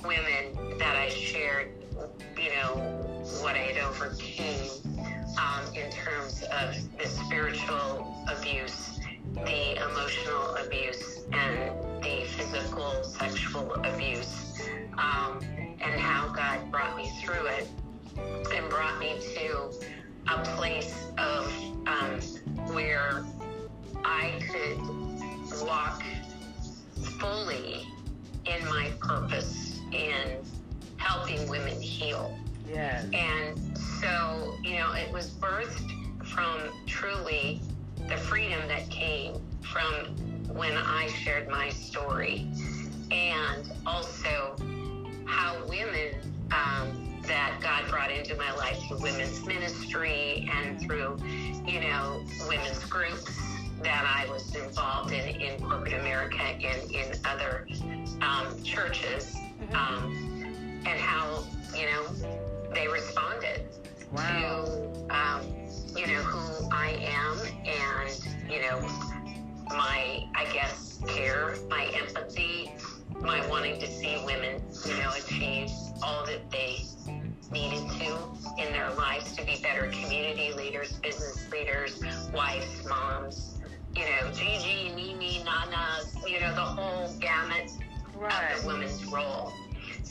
women 0.04 0.78
that 0.80 0.96
I 0.96 1.10
shared, 1.10 1.72
you 2.38 2.50
know, 2.56 2.76
what 3.42 3.56
I 3.56 3.60
had 3.60 3.78
overcame 3.78 4.89
um, 5.40 5.64
in 5.74 5.90
terms 5.92 6.44
of 6.44 6.76
the 6.98 7.08
spiritual 7.08 8.16
abuse, 8.28 9.00
the 9.34 9.76
emotional 9.76 10.56
abuse, 10.56 11.24
and 11.32 11.72
the 12.04 12.26
physical, 12.26 13.04
sexual 13.04 13.74
abuse, 13.86 14.62
um, 14.98 15.40
and 15.82 16.00
how 16.00 16.28
God 16.30 16.70
brought 16.72 16.98
me 16.98 17.12
through 17.24 17.46
it 17.46 17.68
and 18.54 18.70
brought 18.70 19.00
me 19.00 19.16
to 19.36 19.72
a 20.28 20.42
place 20.56 21.06
of 21.18 21.48
um, 21.88 22.20
where 22.74 23.24
I 24.04 24.34
could 24.50 25.66
walk 25.66 26.04
fully 27.20 27.88
in 28.46 28.66
my 28.66 28.92
purpose 29.00 29.80
in 29.92 30.44
helping 30.98 31.48
women 31.48 31.80
heal. 31.82 32.38
Yes. 32.68 33.06
And 33.14 33.69
so, 34.02 34.56
you 34.64 34.76
know, 34.76 34.94
it 34.94 35.12
was 35.12 35.30
birthed 35.32 35.92
from 36.26 36.62
truly 36.86 37.62
the 38.08 38.18
freedom 38.18 38.62
that 38.68 38.90
came 38.90 39.34
from 39.62 40.16
when 40.54 40.76
I 40.78 41.08
shared 41.08 41.48
my 41.50 41.70
story, 41.70 42.48
and 43.12 43.72
also 43.86 44.56
how 45.26 45.64
women 45.68 46.16
um, 46.52 47.22
that 47.28 47.60
God 47.62 47.88
brought 47.90 48.12
into 48.12 48.36
my 48.36 48.52
life 48.54 48.78
through 48.88 49.02
women's 49.02 49.46
ministry 49.46 50.50
and 50.52 50.80
through, 50.82 51.18
you 51.68 51.82
know, 51.82 52.24
women's 52.48 52.84
groups 52.86 53.32
that 53.84 54.04
I 54.06 54.30
was 54.32 54.56
involved 54.56 55.12
in 55.12 55.40
in 55.40 55.60
corporate 55.60 55.94
America 55.94 56.42
and 56.42 56.92
in 56.92 57.14
other 57.26 57.68
um, 58.22 58.62
churches, 58.64 59.36
mm-hmm. 59.36 59.76
um, 59.76 60.84
and 60.86 61.00
how, 61.00 61.44
you 61.76 61.86
know, 61.86 62.06
they 62.74 62.88
responded 62.88 63.68
wow. 64.12 64.66
to, 64.66 65.16
um, 65.16 65.42
you 65.96 66.08
know, 66.08 66.22
who 66.22 66.70
I 66.72 66.92
am 67.02 67.40
and, 67.66 68.52
you 68.52 68.62
know, 68.62 68.80
my, 69.70 70.26
I 70.36 70.46
guess, 70.54 71.00
care, 71.08 71.56
my 71.70 71.86
empathy, 71.94 72.72
my 73.22 73.46
wanting 73.48 73.80
to 73.80 73.88
see 73.88 74.22
women, 74.26 74.62
you 74.86 74.94
know, 74.98 75.12
achieve 75.18 75.70
all 76.04 76.26
that 76.26 76.50
they 76.52 76.78
needed 77.52 77.90
to 78.00 78.18
in 78.58 78.72
their 78.72 78.92
lives 78.92 79.36
to 79.36 79.46
be 79.46 79.58
better 79.62 79.88
community 79.88 80.54
leaders, 80.54 80.94
business 81.00 81.50
leaders, 81.52 82.02
wives, 82.34 82.86
moms, 82.88 83.60
you 83.96 84.04
know, 84.04 84.32
Gigi, 84.34 84.92
Mimi, 84.96 85.44
Nana, 85.44 86.00
you 86.28 86.40
know, 86.40 86.54
the 86.54 86.62
whole 86.62 87.14
gamut 87.20 87.72
right. 88.16 88.56
of 88.56 88.62
the 88.62 88.68
woman's 88.68 89.06
role. 89.06 89.52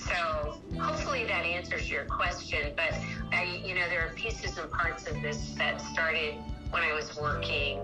So 0.07 0.59
hopefully 0.79 1.25
that 1.25 1.45
answers 1.45 1.91
your 1.91 2.05
question. 2.05 2.73
But 2.77 2.95
I, 3.33 3.61
you 3.65 3.75
know, 3.75 3.89
there 3.89 4.07
are 4.07 4.15
pieces 4.15 4.57
and 4.59 4.71
parts 4.71 5.07
of 5.07 5.21
this 5.23 5.55
that 5.55 5.81
started 5.81 6.35
when 6.71 6.83
I 6.83 6.93
was 6.93 7.17
working 7.17 7.81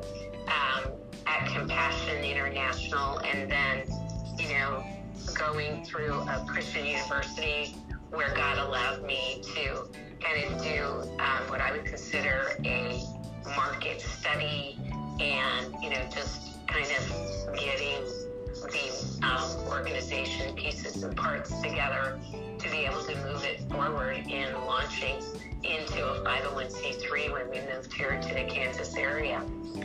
um, 0.46 0.92
at 1.26 1.46
Compassion 1.48 2.22
International, 2.22 3.18
and 3.18 3.50
then, 3.50 3.82
you 4.38 4.48
know, 4.54 4.84
going 5.34 5.84
through 5.84 6.12
a 6.12 6.44
Christian 6.46 6.86
university 6.86 7.74
where 8.10 8.32
God 8.34 8.58
allowed 8.58 9.04
me 9.04 9.42
to 9.54 9.88
kind 10.20 10.44
of 10.44 10.62
do 10.62 11.10
um, 11.18 11.48
what 11.48 11.60
I 11.60 11.72
would 11.72 11.84
consider 11.84 12.52
a 12.64 13.02
market 13.56 14.00
study 14.00 14.78
and, 15.20 15.74
you 15.82 15.90
know, 15.90 16.02
just 16.10 16.66
kind 16.66 16.86
of 16.86 17.54
getting 17.56 18.04
the 18.70 19.26
um, 19.26 19.50
organization 19.68 20.54
pieces 20.54 21.02
and 21.02 21.16
parts 21.16 21.60
together 21.60 22.18
to 22.58 22.70
be 22.70 22.78
able 22.78 23.02
to 23.04 23.14
move 23.24 23.44
it 23.44 23.60
forward 23.70 24.16
in 24.28 24.52
launching 24.66 25.16
into 25.62 26.06
a 26.06 26.24
501c3 26.24 27.32
when 27.32 27.50
we 27.50 27.60
moved 27.72 27.92
here 27.92 28.20
to 28.20 28.34
the 28.34 28.44
Kansas 28.44 28.96
area. 28.96 29.42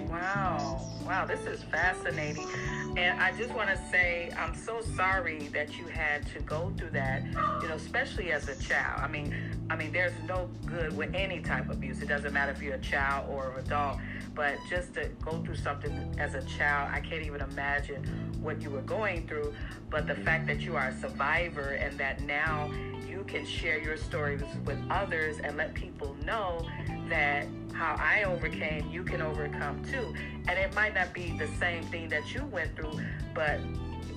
Wow. 0.09 0.85
Wow, 1.05 1.25
this 1.25 1.45
is 1.47 1.63
fascinating. 1.63 2.47
And 2.95 3.19
I 3.19 3.35
just 3.35 3.51
want 3.53 3.69
to 3.69 3.77
say, 3.89 4.31
I'm 4.37 4.53
so 4.53 4.81
sorry 4.95 5.47
that 5.53 5.75
you 5.77 5.85
had 5.87 6.27
to 6.33 6.39
go 6.41 6.71
through 6.77 6.91
that, 6.91 7.23
you 7.61 7.67
know, 7.67 7.75
especially 7.75 8.31
as 8.31 8.47
a 8.47 8.55
child. 8.61 9.01
I 9.01 9.07
mean, 9.07 9.33
I 9.69 9.75
mean, 9.75 9.91
there's 9.91 10.13
no 10.27 10.49
good 10.65 10.95
with 10.95 11.13
any 11.15 11.39
type 11.39 11.65
of 11.65 11.77
abuse. 11.77 12.01
It 12.01 12.09
doesn't 12.09 12.33
matter 12.33 12.51
if 12.51 12.61
you're 12.61 12.75
a 12.75 12.79
child 12.79 13.27
or 13.29 13.53
an 13.53 13.65
adult, 13.65 13.97
but 14.35 14.57
just 14.69 14.93
to 14.95 15.09
go 15.23 15.41
through 15.43 15.55
something 15.55 16.15
as 16.19 16.35
a 16.35 16.43
child, 16.43 16.91
I 16.93 16.99
can't 16.99 17.23
even 17.23 17.41
imagine 17.41 18.28
what 18.41 18.61
you 18.61 18.69
were 18.69 18.81
going 18.81 19.27
through. 19.27 19.53
But 19.89 20.07
the 20.07 20.15
fact 20.15 20.47
that 20.47 20.61
you 20.61 20.75
are 20.75 20.87
a 20.87 20.99
survivor 20.99 21.71
and 21.71 21.97
that 21.99 22.21
now 22.23 22.71
you 23.07 23.23
can 23.27 23.45
share 23.45 23.79
your 23.79 23.97
stories 23.97 24.41
with 24.65 24.79
others 24.89 25.39
and 25.43 25.57
let 25.57 25.73
people 25.73 26.15
know 26.25 26.67
that 27.09 27.47
how 27.73 27.95
I 27.97 28.23
overcame, 28.23 28.89
you 28.89 29.03
can 29.03 29.21
overcome 29.21 29.83
too. 29.85 30.13
And 30.47 30.59
it 30.59 30.73
might 30.75 30.93
not 30.93 31.13
be 31.13 31.37
the 31.37 31.47
same 31.59 31.83
thing 31.83 32.09
that 32.09 32.33
you 32.33 32.45
went 32.45 32.75
through, 32.75 32.99
but 33.33 33.59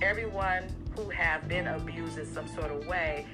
everyone 0.01 0.63
who 0.95 1.09
have 1.09 1.47
been 1.47 1.67
abused 1.67 2.17
in 2.17 2.25
some 2.25 2.47
sort 2.47 2.71
of 2.71 2.85
way, 2.87 3.25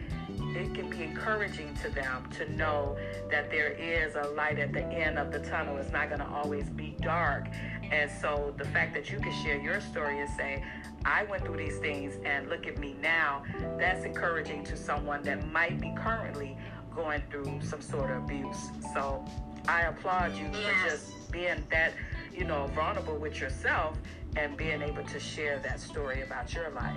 it 0.55 0.73
can 0.73 0.89
be 0.89 1.03
encouraging 1.03 1.73
to 1.81 1.89
them 1.89 2.29
to 2.37 2.51
know 2.53 2.95
that 3.29 3.49
there 3.49 3.71
is 3.71 4.15
a 4.15 4.29
light 4.29 4.59
at 4.59 4.71
the 4.71 4.83
end 4.83 5.17
of 5.17 5.31
the 5.31 5.39
tunnel. 5.39 5.77
It's 5.77 5.91
not 5.91 6.09
going 6.09 6.21
to 6.21 6.29
always 6.29 6.69
be 6.69 6.95
dark. 7.01 7.47
And 7.91 8.09
so 8.09 8.53
the 8.57 8.65
fact 8.65 8.93
that 8.93 9.09
you 9.09 9.19
can 9.19 9.33
share 9.43 9.57
your 9.57 9.81
story 9.81 10.19
and 10.19 10.29
say, 10.29 10.63
I 11.05 11.23
went 11.23 11.45
through 11.45 11.57
these 11.57 11.77
things 11.77 12.15
and 12.25 12.49
look 12.49 12.67
at 12.67 12.77
me 12.77 12.95
now, 13.01 13.43
that's 13.77 14.03
encouraging 14.03 14.63
to 14.65 14.77
someone 14.77 15.23
that 15.23 15.51
might 15.51 15.79
be 15.79 15.93
currently 15.95 16.57
going 16.93 17.23
through 17.31 17.61
some 17.63 17.81
sort 17.81 18.11
of 18.11 18.23
abuse. 18.23 18.69
So 18.93 19.25
I 19.67 19.83
applaud 19.83 20.35
you 20.35 20.49
yes. 20.51 20.61
for 20.83 20.89
just 20.89 21.31
being 21.31 21.63
that, 21.71 21.93
you 22.35 22.43
know, 22.43 22.67
vulnerable 22.75 23.17
with 23.17 23.39
yourself 23.39 23.97
and 24.35 24.55
being 24.57 24.81
able 24.81 25.03
to 25.03 25.19
share 25.19 25.59
that 25.59 25.79
story 25.79 26.21
about 26.21 26.53
your 26.53 26.69
life. 26.71 26.95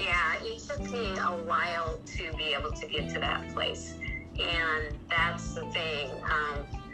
Yeah, 0.00 0.34
it 0.42 0.58
took 0.58 0.80
me 0.90 1.12
a 1.18 1.42
while 1.44 1.98
to 2.04 2.32
be 2.36 2.54
able 2.54 2.72
to 2.72 2.86
get 2.86 3.08
to 3.14 3.20
that 3.20 3.48
place. 3.54 3.94
And 4.38 4.94
that's 5.08 5.54
the 5.54 5.64
thing. 5.70 6.10
Um, 6.24 6.85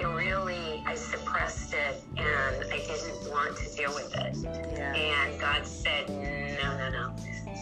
it 0.00 0.06
really, 0.06 0.82
I 0.86 0.94
suppressed 0.94 1.74
it 1.74 2.02
and 2.16 2.64
I 2.72 2.78
didn't 2.78 3.30
want 3.30 3.56
to 3.58 3.76
deal 3.76 3.94
with 3.94 4.14
it. 4.16 4.36
Yeah. 4.42 4.94
And 4.94 5.40
God 5.40 5.66
said, 5.66 6.08
no, 6.08 6.78
no, 6.78 6.90
no. 6.90 7.14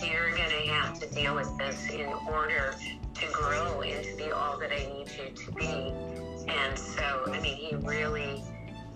You're 0.06 0.30
going 0.30 0.50
to 0.50 0.68
have 0.72 1.00
to 1.00 1.12
deal 1.12 1.34
with 1.34 1.56
this 1.58 1.90
in 1.90 2.06
order 2.28 2.74
to 3.14 3.26
grow 3.32 3.80
and 3.80 4.04
to 4.04 4.16
be 4.16 4.30
all 4.30 4.56
that 4.58 4.70
I 4.72 4.86
need 4.86 5.08
you 5.10 5.34
to 5.34 5.52
be. 5.52 5.92
And 6.48 6.78
so, 6.78 7.24
I 7.26 7.40
mean, 7.40 7.56
He 7.56 7.74
really 7.76 8.42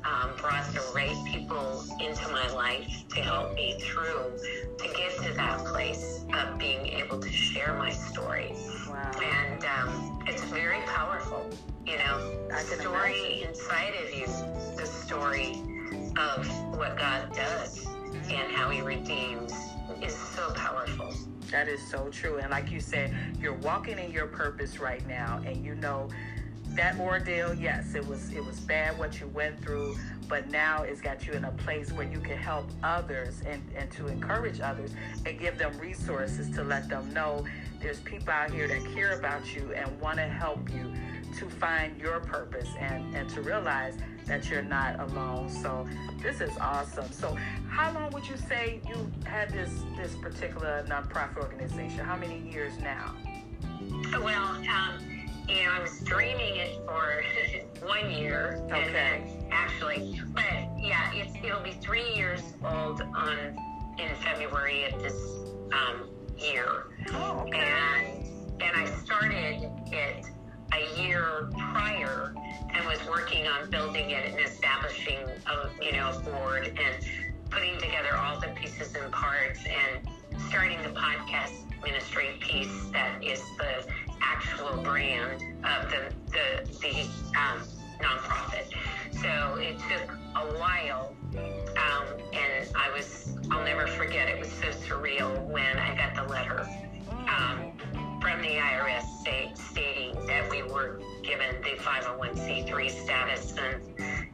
um, 0.05 0.31
brought 0.37 0.67
the 0.73 0.83
right 0.95 1.17
people 1.27 1.85
into 2.01 2.29
my 2.29 2.49
life 2.53 3.05
to 3.11 3.21
help 3.21 3.55
me 3.55 3.79
through 3.81 4.39
to 4.79 4.89
get 4.97 5.17
to 5.23 5.33
that 5.35 5.59
place 5.65 6.25
of 6.33 6.59
being 6.59 6.87
able 6.89 7.19
to 7.21 7.31
share 7.31 7.75
my 7.75 7.91
story. 7.91 8.53
Wow. 8.89 9.11
And 9.23 9.65
um, 9.65 10.25
it's 10.27 10.43
very 10.45 10.81
powerful, 10.83 11.49
you 11.87 11.99
know, 11.99 12.49
the 12.49 12.81
story 12.81 13.43
imagine. 13.43 13.49
inside 13.49 13.95
of 14.03 14.15
you, 14.15 14.27
the 14.77 14.87
story 14.87 15.63
of 16.17 16.47
what 16.77 16.97
God 16.97 17.35
does 17.35 17.87
and 18.31 18.53
how 18.53 18.71
He 18.71 18.81
redeems 18.81 19.53
is 20.01 20.15
so 20.15 20.53
powerful. 20.55 21.13
That 21.51 21.69
is 21.69 21.87
so 21.87 22.09
true. 22.09 22.39
And 22.39 22.51
like 22.51 22.71
you 22.71 22.81
said, 22.81 23.15
you're 23.39 23.55
walking 23.55 23.99
in 23.99 24.11
your 24.11 24.27
purpose 24.27 24.79
right 24.79 25.07
now, 25.07 25.43
and 25.45 25.65
you 25.65 25.75
know 25.75 26.09
that 26.75 26.99
ordeal, 26.99 27.53
yes, 27.53 27.95
it 27.95 28.07
was 28.07 28.33
it 28.33 28.45
was 28.45 28.59
bad 28.61 28.99
what 28.99 29.21
you 29.21 29.27
went 29.29 29.61
through, 29.61 29.97
but 30.29 30.49
now 30.51 30.83
it's 30.83 31.01
got 31.01 31.27
you 31.27 31.35
in 31.35 31.45
a 31.45 31.51
place 31.53 31.93
where 31.93 32.07
you 32.07 32.19
can 32.19 32.39
help 32.39 32.67
others 32.83 33.43
and, 33.47 33.63
and 33.77 33.91
to 33.91 34.07
encourage 34.07 34.61
others 34.61 34.93
and 35.27 35.39
give 35.39 35.59
them 35.59 35.77
resources 35.79 36.49
to 36.51 36.65
let 36.65 36.89
them 36.89 37.13
know 37.13 37.45
there's 37.81 38.01
people 38.01 38.31
out 38.31 38.51
here 38.51 38.67
that 38.67 38.83
care 38.95 39.19
about 39.19 39.55
you 39.55 39.73
and 39.75 40.01
want 40.01 40.17
to 40.17 40.23
help 40.23 40.71
you 40.71 40.95
to 41.39 41.49
find 41.49 42.01
your 42.01 42.21
purpose 42.21 42.69
and, 42.79 43.15
and 43.15 43.29
to 43.31 43.43
realize 43.43 43.95
that 44.27 44.49
you're 44.49 44.63
not 44.63 45.01
alone. 45.01 45.49
So 45.49 45.87
this 46.23 46.41
is 46.41 46.57
awesome. 46.59 47.11
So 47.11 47.37
how 47.69 47.93
long 47.93 48.11
would 48.11 48.27
you 48.29 48.37
say 48.37 48.81
you 48.87 49.11
had 49.25 49.51
this 49.51 49.71
this 49.97 50.15
particular 50.17 50.85
nonprofit 50.89 51.39
organization? 51.39 51.99
How 51.99 52.17
many 52.17 52.39
years 52.51 52.79
now? 52.79 53.15
Well, 54.13 54.57
um, 54.57 55.01
you 55.49 55.65
know, 55.65 55.73
I 55.73 55.81
was 55.81 56.01
dreaming 56.01 56.57
it 56.57 56.81
for 56.87 57.25
one 57.87 58.11
year. 58.11 58.63
Okay. 58.71 59.47
Actually, 59.51 60.21
but 60.33 60.45
yeah, 60.79 61.13
it's 61.13 61.35
it'll 61.45 61.61
be 61.61 61.73
three 61.73 62.15
years 62.15 62.43
old 62.65 63.03
on 63.03 63.59
in 63.99 64.15
February 64.23 64.85
of 64.85 65.03
this 65.03 65.17
um, 65.73 66.09
year. 66.39 66.87
Oh, 67.13 67.45
okay. 67.47 67.59
And 67.59 68.63
and 68.63 68.77
I 68.77 68.85
started 68.87 69.69
it 69.91 70.32
a 70.75 71.03
year 71.03 71.51
prior 71.73 72.35
and 72.75 72.87
was 72.87 72.99
working 73.09 73.47
on 73.47 73.71
building 73.71 74.11
it 74.11 74.27
and 74.27 74.41
establishing 74.41 75.19
a 75.47 75.85
you 75.85 75.93
know 75.93 76.11
a 76.11 76.21
board 76.21 76.67
and 76.67 77.07
putting 77.51 77.79
together 77.79 78.17
all 78.17 78.41
the 78.41 78.49
pieces 78.49 78.95
and 78.95 79.13
parts 79.13 79.61
and 79.67 80.09
starting 80.49 80.81
the 80.83 80.89
podcast 80.89 81.53
ministry 81.83 82.31
piece 82.41 82.89
that 82.93 83.23
is 83.23 83.43
the 83.59 83.87
actual 84.23 84.83
brand 84.83 85.43
of 85.65 85.91
the 85.91 86.13
the, 86.31 86.79
the 86.81 87.01
um, 87.39 87.63
nonprofit. 88.01 88.73
So 89.13 89.57
it 89.57 89.79
took 89.79 90.11
a 90.35 90.59
while, 90.59 91.15
um, 91.37 92.07
and 92.33 92.69
I 92.75 92.91
was 92.97 93.37
I'll 93.51 93.65
never 93.65 93.87
forget. 93.87 94.29
It 94.29 94.39
was 94.39 94.51
so 94.51 94.69
surreal 94.69 95.47
when 95.49 95.79
I 95.79 95.95
got 95.95 96.15
the 96.15 96.33
letter 96.33 96.67
um, 97.29 97.73
from 98.23 98.41
the 98.41 98.57
IRS 98.57 99.03
state, 99.21 99.59
stating 99.59 100.15
that 100.29 100.49
we 100.49 100.63
were 100.63 101.01
given 101.25 101.61
the 101.63 101.71
501c3 101.83 102.91
status, 102.91 103.55
and 103.59 103.83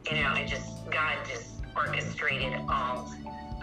you 0.07 0.21
know, 0.21 0.29
I 0.29 0.45
just 0.45 0.85
God 0.91 1.17
just 1.27 1.55
orchestrated 1.75 2.53
all 2.69 3.11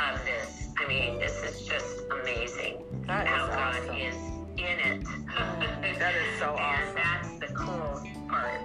of 0.00 0.24
this. 0.24 0.68
I 0.78 0.88
mean, 0.88 1.20
this 1.20 1.42
is 1.44 1.64
just 1.64 2.02
amazing 2.10 2.82
that 3.06 3.28
how 3.28 3.44
awesome. 3.44 3.86
God 3.86 3.98
is 3.98 4.16
in 4.58 4.78
it. 4.80 5.04
that 5.98 6.14
is 6.14 6.38
so 6.40 6.50
awesome. 6.58 6.88
And 6.88 6.96
that's 6.96 7.38
the 7.38 7.54
cool 7.54 8.02
part. 8.28 8.60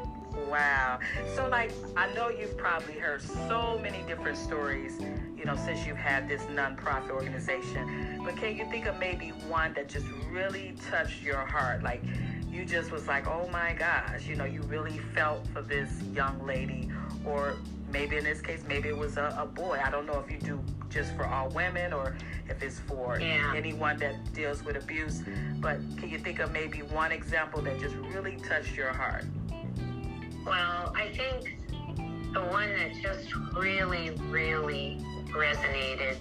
Wow. 0.50 1.00
So, 1.36 1.48
like, 1.48 1.72
I 1.96 2.12
know 2.16 2.30
you've 2.30 2.58
probably 2.58 2.96
heard 2.96 3.22
so 3.22 3.80
many 3.82 4.02
different 4.08 4.38
stories, 4.38 5.00
you 5.42 5.48
know, 5.48 5.56
since 5.56 5.88
you've 5.88 5.98
had 5.98 6.30
this 6.30 6.44
nonprofit 6.44 7.10
organization. 7.10 8.22
But 8.24 8.38
can 8.38 8.56
you 8.56 8.64
think 8.66 8.86
of 8.86 9.00
maybe 9.00 9.30
one 9.50 9.74
that 9.74 9.90
just 9.90 10.06
really 10.30 10.76
touched 10.92 11.24
your 11.24 11.38
heart? 11.38 11.82
Like, 11.82 12.04
you 12.52 12.64
just 12.64 12.92
was 12.92 13.08
like, 13.08 13.26
oh 13.26 13.50
my 13.52 13.74
gosh, 13.74 14.28
you 14.28 14.36
know, 14.36 14.46
you 14.46 14.62
really 14.64 15.00
felt 15.16 15.48
for 15.48 15.64
this 15.64 15.90
young 16.14 16.46
lady, 16.46 16.92
or 17.26 17.56
maybe 17.92 18.18
in 18.18 18.24
this 18.24 18.40
case, 18.40 18.64
maybe 18.68 18.90
it 18.90 18.98
was 18.98 19.18
a, 19.18 19.36
a 19.36 19.48
boy. 19.48 19.82
I 19.84 19.90
don't 19.90 20.06
know 20.06 20.24
if 20.24 20.30
you 20.30 20.38
do 20.38 20.62
just 20.90 21.16
for 21.16 21.26
all 21.26 21.50
women 21.50 21.92
or 21.92 22.16
if 22.48 22.62
it's 22.62 22.80
for 22.82 23.20
yeah. 23.20 23.52
anyone 23.56 23.98
that 23.98 24.34
deals 24.34 24.64
with 24.64 24.76
abuse. 24.76 25.24
But 25.56 25.78
can 25.98 26.10
you 26.10 26.20
think 26.20 26.40
of 26.40 26.52
maybe 26.52 26.84
one 26.84 27.12
example 27.12 27.64
that 27.64 27.80
just 27.80 27.96
really 27.96 28.36
touched 28.48 28.76
your 28.76 28.94
heart? 28.94 29.26
Well, 30.46 30.94
I 30.96 31.10
think 31.16 31.58
the 32.34 32.42
one 32.42 32.70
that 32.70 32.94
just 33.02 33.34
really, 33.56 34.12
really 34.30 35.04
resonated 35.34 36.18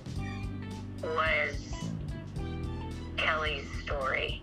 was 1.03 1.57
Kelly's 3.17 3.67
story. 3.83 4.43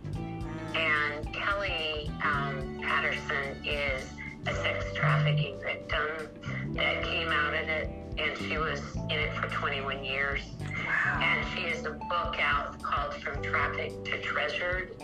And 0.76 1.34
Kelly 1.34 2.12
um, 2.24 2.80
Patterson 2.82 3.66
is 3.66 4.10
a 4.46 4.54
sex 4.54 4.86
trafficking 4.96 5.60
victim 5.62 6.28
that 6.74 7.04
came 7.04 7.30
out 7.30 7.54
of 7.54 7.68
it, 7.68 7.90
and 8.18 8.38
she 8.38 8.58
was 8.58 8.82
in 8.96 9.12
it 9.12 9.34
for 9.36 9.48
21 9.48 10.04
years. 10.04 10.42
Wow. 10.60 11.20
And 11.22 11.48
she 11.54 11.68
has 11.68 11.86
a 11.86 11.92
book 11.92 12.38
out 12.40 12.82
called 12.82 13.14
From 13.16 13.42
Trafficked 13.42 14.06
to 14.06 14.22
Treasured, 14.22 14.96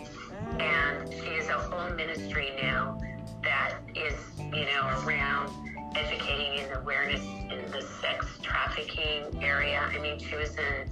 and 0.58 1.12
she 1.12 1.34
has 1.36 1.48
a 1.48 1.58
whole 1.58 1.94
ministry 1.94 2.52
now 2.62 2.98
that 3.42 3.78
is, 3.94 4.14
you 4.38 4.66
know, 4.66 5.02
around 5.04 5.50
educating 5.96 6.60
and 6.60 6.76
awareness 6.76 7.22
sex 8.04 8.26
trafficking 8.42 9.42
area. 9.42 9.80
I 9.80 9.98
mean, 9.98 10.18
she 10.18 10.36
was 10.36 10.54
in 10.56 10.88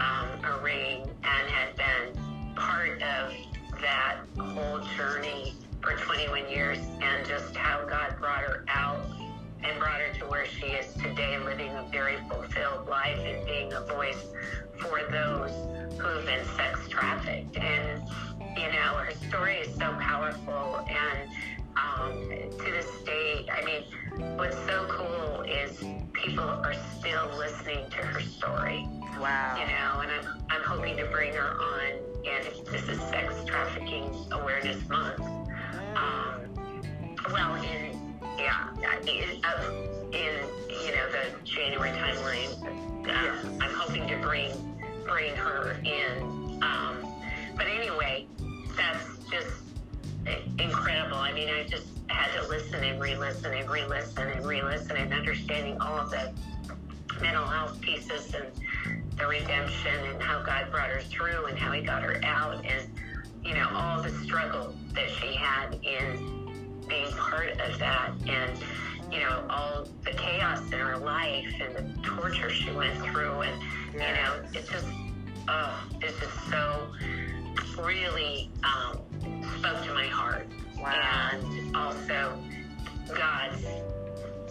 um, 0.00 0.28
a 0.44 0.60
ring 0.62 1.02
and 1.24 1.50
had 1.50 1.74
been 1.74 2.54
part 2.54 3.02
of 3.02 3.32
that 3.80 4.18
whole 4.38 4.78
journey 4.96 5.54
for 5.82 5.96
21 5.96 6.48
years 6.48 6.78
and 7.02 7.26
just 7.26 7.56
how 7.56 7.84
God 7.86 8.16
brought 8.20 8.42
her 8.42 8.64
out 8.68 9.04
and 9.64 9.76
brought 9.80 10.00
her 10.00 10.12
to 10.20 10.26
where 10.26 10.46
she 10.46 10.66
is 10.66 10.92
today, 10.94 11.36
living 11.38 11.70
a 11.70 11.82
very 11.90 12.18
fulfilled 12.28 12.88
life 12.88 13.18
and 13.18 13.44
being 13.44 13.72
a 13.72 13.80
voice 13.80 14.26
for 14.78 15.00
those 15.10 15.50
who 15.98 16.06
have 16.06 16.26
been 16.26 16.44
sex 16.56 16.88
trafficked. 16.88 17.56
And, 17.56 18.06
you 18.56 18.70
know, 18.70 18.94
her 18.94 19.12
story 19.28 19.56
is 19.56 19.74
so 19.74 19.96
powerful. 19.98 20.86
And 20.88 21.28
um, 21.76 22.28
to 22.28 22.70
this 22.70 22.90
day, 23.04 23.46
I 23.52 23.64
mean, 23.64 24.36
what's 24.36 24.56
so 24.66 24.86
cool 24.88 25.42
is 25.42 25.84
people 26.12 26.44
are 26.44 26.74
still 26.98 27.28
listening 27.36 27.88
to 27.90 27.96
her 27.96 28.20
story. 28.20 28.88
Wow. 29.18 29.56
You 29.58 29.66
know, 29.66 30.00
and 30.00 30.10
I'm, 30.10 30.42
I'm 30.50 30.62
hoping 30.62 30.96
to 30.96 31.06
bring 31.06 31.32
her 31.34 31.56
on. 31.60 31.92
And 32.26 32.66
this 32.66 32.88
is 32.88 33.00
Sex 33.00 33.32
Trafficking 33.46 34.10
Awareness 34.32 34.88
Month. 34.88 35.20
Um, 35.20 36.40
well, 37.32 37.54
in 37.56 37.96
yeah, 38.38 38.68
in, 39.06 39.44
uh, 39.44 39.72
in 40.12 40.34
you 40.68 40.92
know 40.92 41.10
the 41.12 41.30
January 41.44 41.90
timeline, 41.90 43.08
uh, 43.08 43.64
I'm 43.64 43.74
hoping 43.74 44.08
to 44.08 44.16
bring 44.18 44.50
bring 45.06 45.34
her 45.36 45.78
in. 45.84 46.62
Um, 46.62 46.96
but 47.56 47.66
anyway, 47.66 48.26
that's 48.76 49.18
just 49.30 49.65
incredible. 50.58 51.16
I 51.16 51.32
mean, 51.32 51.48
I 51.48 51.64
just 51.64 51.86
had 52.08 52.40
to 52.40 52.48
listen 52.48 52.82
and 52.84 53.00
re-listen 53.00 53.52
and 53.52 53.68
re-listen 53.68 54.28
and 54.28 54.46
re-listen 54.46 54.96
and 54.96 55.12
understanding 55.12 55.80
all 55.80 55.98
of 55.98 56.10
the 56.10 56.32
mental 57.20 57.46
health 57.46 57.80
pieces 57.80 58.34
and 58.34 58.46
the 59.16 59.26
redemption 59.26 59.94
and 60.06 60.22
how 60.22 60.42
God 60.42 60.70
brought 60.70 60.90
her 60.90 61.00
through 61.00 61.46
and 61.46 61.58
how 61.58 61.72
He 61.72 61.82
got 61.82 62.02
her 62.02 62.22
out 62.24 62.64
and 62.64 62.90
you 63.44 63.54
know 63.54 63.68
all 63.72 64.02
the 64.02 64.10
struggle 64.24 64.74
that 64.92 65.08
she 65.10 65.34
had 65.34 65.74
in 65.82 66.82
being 66.88 67.10
part 67.12 67.58
of 67.60 67.78
that 67.78 68.12
and 68.26 68.58
you 69.10 69.20
know 69.20 69.46
all 69.48 69.86
the 70.04 70.10
chaos 70.10 70.60
in 70.72 70.78
her 70.78 70.98
life 70.98 71.54
and 71.60 71.74
the 71.74 72.02
torture 72.02 72.50
she 72.50 72.70
went 72.72 72.94
through 73.06 73.40
and 73.42 73.62
you 73.92 74.00
know 74.00 74.42
it 74.52 74.68
just 74.68 74.86
oh 75.48 75.88
it's 76.02 76.18
just 76.18 76.50
so 76.50 76.88
really 77.78 78.50
um, 78.64 78.98
spoke 79.58 79.84
to 79.84 79.94
my 79.94 80.06
heart 80.06 80.46
Wow. 80.78 81.30
and 81.32 81.76
also 81.76 82.38
God's 83.14 83.64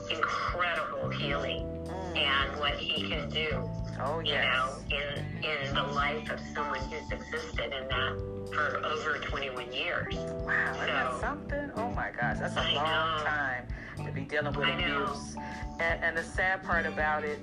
incredible 0.09 1.09
healing 1.09 1.71
Mm. 1.85 2.17
and 2.17 2.59
what 2.59 2.73
He 2.73 3.07
can 3.09 3.29
do, 3.29 3.69
Oh, 4.01 4.19
you 4.19 4.33
know, 4.35 4.75
in 4.89 5.43
in 5.43 5.73
the 5.73 5.83
life 5.83 6.29
of 6.29 6.39
someone 6.53 6.79
who's 6.89 7.09
existed 7.11 7.71
in 7.73 7.87
that 7.87 8.49
for 8.53 8.81
over 8.85 9.19
21 9.19 9.71
years. 9.71 10.15
Wow, 10.15 10.73
So- 11.11 11.19
something? 11.21 11.71
Oh 11.75 11.89
my 11.91 12.09
gosh, 12.11 12.37
that's 12.39 12.55
a 12.57 12.61
I 12.61 12.73
long 12.73 13.17
know. 13.17 13.23
time 13.23 13.67
to 14.05 14.11
be 14.11 14.21
dealing 14.21 14.53
with 14.53 14.65
I 14.67 14.71
abuse. 14.71 15.35
And, 15.79 16.03
and 16.03 16.17
the 16.17 16.23
sad 16.23 16.63
part 16.63 16.85
about 16.85 17.23
it, 17.23 17.39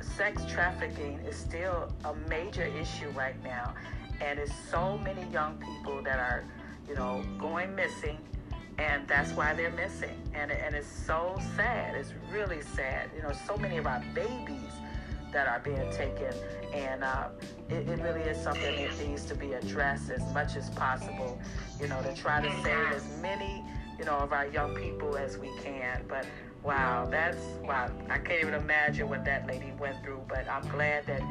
sex 0.00 0.44
trafficking 0.46 1.18
is 1.20 1.36
still 1.36 1.92
a 2.04 2.14
major 2.28 2.64
issue 2.64 3.08
right 3.10 3.40
now. 3.44 3.74
And 4.20 4.38
it's 4.38 4.52
so 4.70 4.98
many 4.98 5.24
young 5.32 5.58
people 5.58 6.02
that 6.02 6.18
are, 6.18 6.44
you 6.88 6.94
know, 6.94 7.22
going 7.38 7.74
missing. 7.74 8.18
And 8.78 9.06
that's 9.08 9.32
why 9.32 9.54
they're 9.54 9.72
missing. 9.72 10.16
And, 10.34 10.50
and 10.52 10.74
it's 10.74 10.86
so 10.86 11.40
sad. 11.56 11.96
It's 11.96 12.12
really 12.32 12.62
sad. 12.62 13.10
You 13.16 13.22
know, 13.22 13.32
so 13.46 13.56
many 13.56 13.76
of 13.76 13.86
our 13.86 14.02
babies 14.14 14.72
that 15.32 15.46
are 15.46 15.60
being 15.60 15.90
taken. 15.92 16.32
And 16.72 17.02
uh, 17.02 17.28
it, 17.68 17.88
it 17.88 18.00
really 18.00 18.22
is 18.22 18.42
something 18.42 18.76
that 18.76 19.06
needs 19.06 19.24
to 19.26 19.34
be 19.34 19.52
addressed 19.52 20.10
as 20.10 20.22
much 20.32 20.56
as 20.56 20.70
possible, 20.70 21.38
you 21.80 21.88
know, 21.88 22.00
to 22.02 22.14
try 22.14 22.40
to 22.40 22.62
save 22.62 22.92
as 22.92 23.04
many, 23.20 23.64
you 23.98 24.04
know, 24.04 24.16
of 24.16 24.32
our 24.32 24.46
young 24.46 24.74
people 24.74 25.16
as 25.16 25.38
we 25.38 25.50
can. 25.62 26.04
But 26.08 26.26
wow, 26.62 27.06
that's 27.10 27.38
wow. 27.62 27.90
I 28.08 28.18
can't 28.18 28.40
even 28.40 28.54
imagine 28.54 29.08
what 29.08 29.24
that 29.24 29.46
lady 29.46 29.72
went 29.78 30.02
through, 30.02 30.22
but 30.28 30.48
I'm 30.48 30.66
glad 30.68 31.06
that 31.06 31.22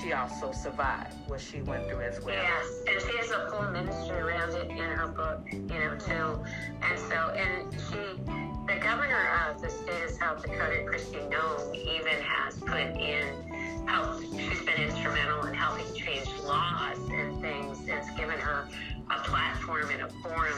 she 0.00 0.12
also 0.12 0.52
survived 0.52 1.14
what 1.26 1.40
she 1.40 1.62
went 1.62 1.88
through 1.88 2.02
as 2.02 2.20
well. 2.20 2.34
Yes, 2.34 2.66
and 2.88 3.00
she 3.00 3.16
has 3.18 3.30
a 3.30 3.50
full 3.50 3.70
ministry 3.70 4.16
around 4.16 4.54
it 4.54 4.70
in 4.70 4.76
her 4.76 5.08
book, 5.08 5.40
you 5.50 5.60
know, 5.60 5.96
too. 5.98 6.44
And 6.82 6.98
so, 6.98 7.30
and 7.34 7.72
she, 7.72 8.72
the 8.72 8.80
governor 8.80 9.28
of 9.48 9.60
the 9.60 9.70
state 9.70 10.04
of 10.04 10.10
South 10.10 10.42
Dakota, 10.42 10.84
Kristi 10.84 11.28
Noem, 11.30 11.74
even 11.74 12.22
has 12.22 12.58
put 12.58 12.80
in 12.80 13.86
help. 13.86 14.20
She's 14.20 14.60
been 14.62 14.80
instrumental 14.80 15.46
in 15.46 15.54
helping 15.54 15.94
change 15.94 16.28
laws 16.44 16.98
and 17.10 17.40
things. 17.40 17.78
It's 17.86 18.10
given 18.12 18.38
her 18.38 18.66
a 19.10 19.18
platform 19.20 19.88
and 19.92 20.02
a 20.02 20.08
forum 20.22 20.54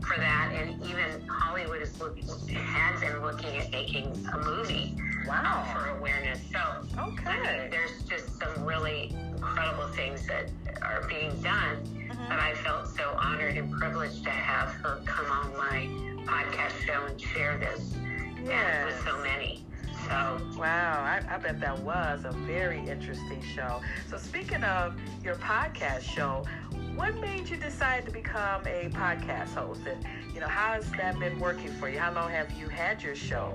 for 0.00 0.16
that. 0.18 0.52
And 0.54 0.82
even 0.86 1.26
Hollywood 1.28 1.82
is 1.82 1.98
looking, 2.00 2.24
has 2.54 3.00
been 3.00 3.20
looking 3.22 3.56
at 3.58 3.70
making 3.70 4.06
a 4.32 4.38
movie 4.38 4.96
uh, 4.98 5.28
Wow. 5.28 5.64
for 5.74 5.88
awareness. 5.98 6.40
So, 6.52 6.58
I 6.58 7.00
mean, 7.02 7.12
Okay. 7.18 7.68
there's 7.70 8.02
just 8.04 8.38
some 8.38 8.64
really 8.64 9.14
incredible 9.36 9.88
things 9.88 10.26
that 10.26 10.50
are 10.82 11.06
being 11.08 11.30
done. 11.42 11.76
Mhm. 12.10 12.28
But 12.28 12.38
I 12.38 12.54
felt 12.54 12.88
so 12.88 13.14
honored 13.20 13.56
and 13.56 13.70
privileged 13.72 14.24
to 14.24 14.30
have 14.30 14.68
her 14.82 15.00
come 15.04 15.26
on 15.30 15.56
my 15.56 15.88
podcast 16.24 16.72
show 16.86 17.04
and 17.06 17.20
share 17.20 17.58
this 17.58 17.94
Yes. 18.42 18.84
with 18.86 19.04
so 19.04 19.18
many. 19.22 19.64
So, 20.08 20.40
Wow, 20.56 21.02
I, 21.02 21.20
I 21.28 21.38
bet 21.38 21.60
that 21.60 21.78
was 21.80 22.24
a 22.24 22.32
very 22.32 22.78
interesting 22.88 23.42
show. 23.42 23.80
So, 24.08 24.16
speaking 24.16 24.62
of 24.64 24.94
your 25.22 25.34
podcast 25.36 26.02
show, 26.02 26.44
what 26.98 27.16
made 27.20 27.48
you 27.48 27.56
decide 27.56 28.04
to 28.04 28.10
become 28.10 28.60
a 28.66 28.88
podcast 28.90 29.54
host? 29.54 29.82
And, 29.86 30.04
you 30.34 30.40
know, 30.40 30.48
how 30.48 30.72
has 30.72 30.90
that 30.92 31.18
been 31.20 31.38
working 31.38 31.72
for 31.74 31.88
you? 31.88 31.96
How 31.98 32.12
long 32.12 32.30
have 32.30 32.50
you 32.58 32.68
had 32.68 33.02
your 33.02 33.14
show? 33.14 33.54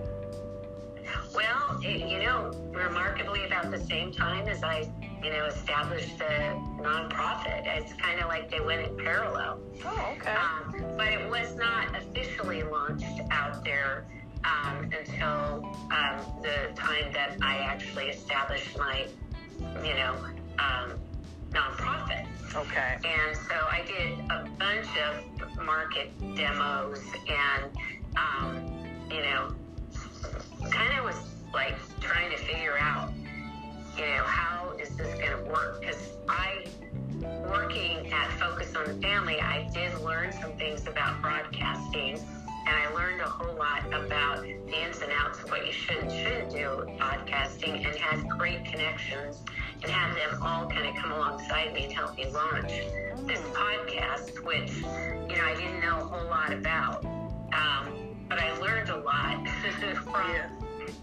well, 1.36 1.77
it, 1.84 2.10
you 2.10 2.19
know, 2.19 2.51
remarkably 2.71 3.45
about 3.45 3.69
the 3.69 3.79
same 3.79 4.13
time 4.13 4.47
as 4.47 4.63
I, 4.63 4.89
you 5.21 5.29
know, 5.29 5.45
established 5.45 6.17
the 6.17 6.56
nonprofit. 6.79 7.67
It's 7.67 7.93
kind 7.93 8.21
of 8.21 8.27
like 8.27 8.49
they 8.49 8.62
went 8.62 8.88
in 8.88 8.97
parallel. 8.97 9.60
Oh, 9.84 10.15
okay. 10.15 10.32
Um, 10.32 10.95
but 10.97 11.08
it 11.08 11.29
was 11.29 11.56
not 11.56 11.93
officially 11.97 12.63
launched 12.63 13.19
out 13.29 13.65
there 13.65 14.06
um, 14.45 14.89
until 14.97 15.65
um, 15.91 16.41
the 16.41 16.71
time 16.75 17.12
that 17.12 17.38
I 17.41 17.58
actually 17.58 18.06
established 18.06 18.77
my, 18.77 19.06
you 19.84 19.95
know, 19.95 20.15
um, 20.60 20.93
nonprofit. 21.53 22.25
Okay. 22.55 22.97
And 23.03 23.35
so 23.35 23.55
I 23.69 23.83
did 23.85 24.19
a 24.29 24.47
bunch 24.59 24.87
of 24.97 25.65
market 25.65 26.11
demos 26.35 27.01
and, 27.27 27.71
um, 28.15 28.69
you 29.09 29.21
know, 29.21 29.53
kind 30.69 30.97
of 30.97 31.05
was 31.05 31.15
like 31.53 31.75
trying 31.99 32.31
to 32.31 32.37
figure 32.37 32.77
out, 32.79 33.11
you 33.97 34.05
know, 34.05 34.23
how 34.23 34.73
is 34.79 34.95
this 34.95 35.07
going 35.19 35.31
to 35.31 35.49
work? 35.49 35.79
Because 35.79 36.09
I, 36.27 36.65
working 37.49 38.11
at 38.11 38.31
Focus 38.39 38.75
on 38.75 38.85
the 38.85 39.01
Family, 39.01 39.39
I 39.39 39.69
did 39.73 39.97
learn 39.99 40.31
some 40.31 40.53
things 40.53 40.87
about 40.87 41.21
broadcasting. 41.21 42.19
And 42.65 42.76
I 42.76 42.93
learned 42.93 43.21
a 43.21 43.26
whole 43.26 43.56
lot 43.56 43.86
about 43.88 44.41
the 44.41 44.52
ins 44.73 45.02
and 45.02 45.12
outs 45.12 45.39
of 45.43 45.49
what 45.52 45.65
you 45.65 45.71
should 45.73 45.97
and 45.97 46.12
shouldn't 46.12 46.52
do 46.52 46.86
podcasting 46.99 47.86
and 47.86 47.95
had 47.95 48.28
great 48.30 48.63
connections 48.65 49.43
and 49.82 49.91
had 49.91 50.15
them 50.15 50.41
all 50.41 50.67
kind 50.67 50.88
of 50.88 50.95
come 50.95 51.12
alongside 51.12 51.73
me 51.73 51.86
and 51.86 51.93
help 51.93 52.15
me 52.15 52.26
launch 52.32 52.71
this 53.28 53.39
podcast, 53.52 54.43
which, 54.45 54.71
you 54.78 55.38
know, 55.38 55.45
I 55.45 55.56
didn't 55.56 55.82
know 55.82 55.99
a 55.99 56.04
whole 56.06 56.28
lot 56.30 56.54
about. 56.54 57.04
Um, 57.06 58.15
but 58.30 58.39
I 58.39 58.58
learned 58.60 58.89
a 58.89 58.97
lot 58.97 59.45
from, 60.04 60.30
Yeah. 60.30 60.49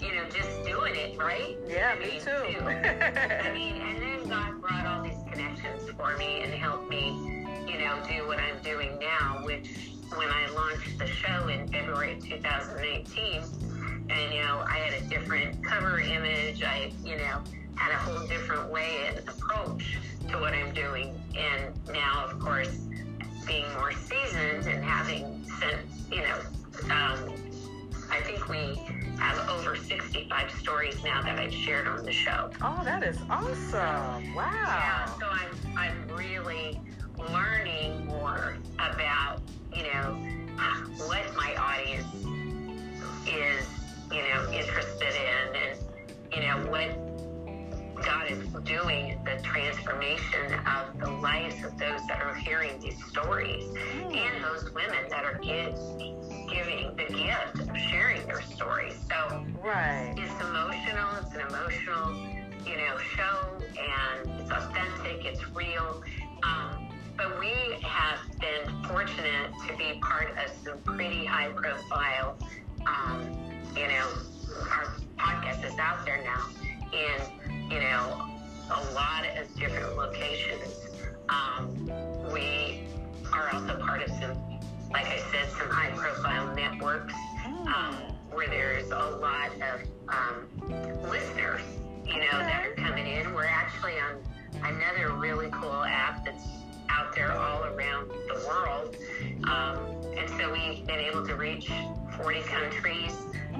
you 0.00 0.14
know, 0.14 0.24
just 0.30 0.64
doing 0.64 0.94
it, 0.96 1.18
right? 1.18 1.56
Yeah, 1.68 1.94
I 1.94 1.98
me 1.98 2.10
mean, 2.12 2.20
too. 2.20 2.64
I 2.64 3.52
mean, 3.52 3.76
and 3.82 4.02
then 4.02 4.28
God 4.28 4.60
brought 4.60 4.86
all 4.86 5.02
these 5.02 5.22
connections 5.30 5.88
for 5.90 6.16
me 6.16 6.40
and 6.42 6.52
helped 6.54 6.88
me, 6.90 7.08
you 7.68 7.78
know, 7.78 7.98
do 8.08 8.26
what 8.26 8.38
I'm 8.38 8.60
doing 8.62 8.98
now, 8.98 9.42
which 9.44 9.92
when 10.16 10.28
I 10.28 10.48
launched 10.50 10.98
the 10.98 11.06
show 11.06 11.48
in 11.48 11.68
February 11.68 12.14
of 12.14 12.24
2018, 12.24 13.42
and, 14.10 14.34
you 14.34 14.42
know, 14.42 14.64
I 14.66 14.78
had 14.78 15.02
a 15.02 15.06
different 15.06 15.62
cover 15.64 16.00
image, 16.00 16.62
I, 16.62 16.92
you 17.04 17.16
know, 17.16 17.42
had 17.76 17.92
a 17.92 17.96
whole 17.96 18.26
different 18.26 18.70
way 18.70 19.06
and 19.06 19.18
approach 19.28 19.98
to 20.28 20.38
what 20.38 20.52
I'm 20.52 20.74
doing. 20.74 21.20
And 21.36 21.72
now, 21.92 22.26
of 22.26 22.38
course, 22.40 22.86
being 23.46 23.64
more 23.74 23.92
seasoned 23.92 24.66
and 24.66 24.84
having 24.84 25.44
since, 25.60 26.10
you 26.10 26.22
know, 26.22 26.40
um, 26.94 27.32
I 28.10 28.20
think 28.22 28.48
we 28.48 28.80
have 29.18 29.48
over 29.48 29.76
65 29.76 30.50
stories 30.52 31.02
now 31.04 31.22
that 31.22 31.38
I've 31.38 31.54
shared 31.54 31.86
on 31.86 32.04
the 32.04 32.12
show. 32.12 32.50
oh, 32.62 32.82
that 32.84 33.02
is 33.02 33.18
awesome. 33.28 34.34
Wow. 34.34 34.50
Yeah, 34.52 35.06
so 35.18 35.26
I'm 35.26 35.78
I'm 35.78 36.08
really 36.08 36.80
learning 37.30 38.06
more 38.06 38.56
about 38.78 39.40
you 39.74 39.82
know 39.84 40.16
what 41.06 41.34
my 41.36 41.54
audience 41.56 42.14
is 43.26 43.66
you 44.10 44.22
know 44.22 44.52
interested 44.52 45.14
in 45.14 45.56
and 45.56 45.78
you 46.32 46.40
know 46.40 46.70
what 46.70 46.88
God 48.04 48.30
is 48.30 48.48
doing 48.64 49.18
the 49.24 49.42
transformation 49.42 50.54
of 50.66 50.98
the 50.98 51.10
lives 51.10 51.62
of 51.64 51.76
those 51.78 52.06
that 52.08 52.22
are 52.22 52.34
hearing 52.34 52.80
these 52.80 52.96
stories 53.08 53.64
and 53.66 54.42
those 54.44 54.72
women 54.74 55.08
that 55.10 55.24
are 55.24 55.38
giving 55.38 56.96
the 56.96 57.04
gift 57.14 57.68
of 57.68 57.76
sharing 57.76 58.26
their 58.26 58.40
stories. 58.42 58.94
So 59.08 59.44
Right. 59.62 60.14
it's 60.16 60.40
emotional. 60.40 61.16
It's 61.22 61.34
an 61.34 61.42
emotional, 61.42 62.16
you 62.66 62.76
know, 62.76 62.98
show, 63.16 63.58
and 63.60 64.40
it's 64.40 64.50
authentic. 64.50 65.24
It's 65.26 65.46
real. 65.54 66.02
Um, 66.42 66.89
but 67.20 67.38
we 67.38 67.52
have 67.82 68.18
been 68.40 68.82
fortunate 68.84 69.52
to 69.68 69.76
be 69.76 69.98
part 70.00 70.30
of 70.38 70.50
some 70.64 70.78
pretty 70.78 71.22
high-profile, 71.26 72.38
um, 72.86 73.36
you 73.76 73.86
know, 73.88 74.08
our 74.70 74.94
podcast 75.18 75.62
is 75.62 75.78
out 75.78 76.02
there 76.06 76.24
now 76.24 76.48
in, 76.94 77.70
you 77.70 77.78
know, 77.78 78.26
a 78.70 78.92
lot 78.94 79.26
of 79.36 79.54
different 79.56 79.94
locations. 79.98 80.88
Um, 81.28 81.90
we 82.32 82.86
are 83.34 83.52
also 83.52 83.78
part 83.78 84.02
of 84.02 84.08
some, 84.12 84.38
like 84.90 85.04
I 85.04 85.18
said, 85.30 85.50
some 85.58 85.68
high-profile 85.68 86.54
networks 86.54 87.12
um, 87.44 87.96
where 88.30 88.48
there's 88.48 88.90
a 88.92 89.18
lot 89.20 89.50
of 89.56 89.82
um, 90.08 90.48
listeners, 91.10 91.60
you 92.06 92.20
know, 92.20 92.30
that 92.30 92.66
are 92.66 92.74
coming 92.76 93.06
in. 93.06 93.34
We're 93.34 93.44
actually 93.44 93.96
on 93.98 94.22
another 94.64 95.12
really 95.12 95.50
cool 95.50 95.84
app 95.84 96.24
that's 96.24 96.44
out 97.00 97.14
there 97.14 97.32
all 97.32 97.64
around 97.64 98.08
the 98.28 98.44
world, 98.46 98.96
um, 99.44 99.78
and 100.18 100.28
so 100.38 100.52
we've 100.52 100.86
been 100.86 100.98
able 101.00 101.26
to 101.26 101.34
reach 101.34 101.70
40 102.18 102.40
countries 102.42 103.16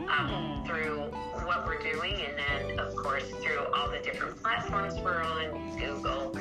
um, 0.09 0.63
through 0.67 1.05
what 1.47 1.67
we're 1.67 1.79
doing, 1.81 2.15
and 2.15 2.35
then 2.69 2.79
of 2.79 2.95
course 2.95 3.25
through 3.43 3.65
all 3.75 3.91
the 3.91 3.99
different 4.01 4.37
platforms 4.43 4.95
we're 5.03 5.23
on, 5.23 5.79
Google, 5.79 6.37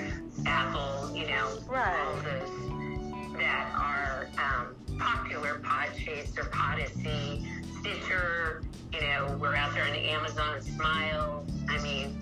Apple, 0.45 1.15
you 1.15 1.27
know, 1.27 1.47
Right. 1.67 1.95
all 1.99 2.15
those 2.15 3.33
that 3.37 3.71
are 3.77 4.27
um, 4.37 4.75
popular, 4.97 5.59
Podchaser, 5.63 6.51
Podyssey, 6.51 7.47
Stitcher. 7.79 8.61
You 8.91 9.01
know, 9.01 9.37
we're 9.39 9.55
out 9.55 9.73
there 9.73 9.85
on 9.85 9.95
Amazon 9.95 10.61
Smile. 10.61 11.45
I 11.69 11.81
mean, 11.81 12.19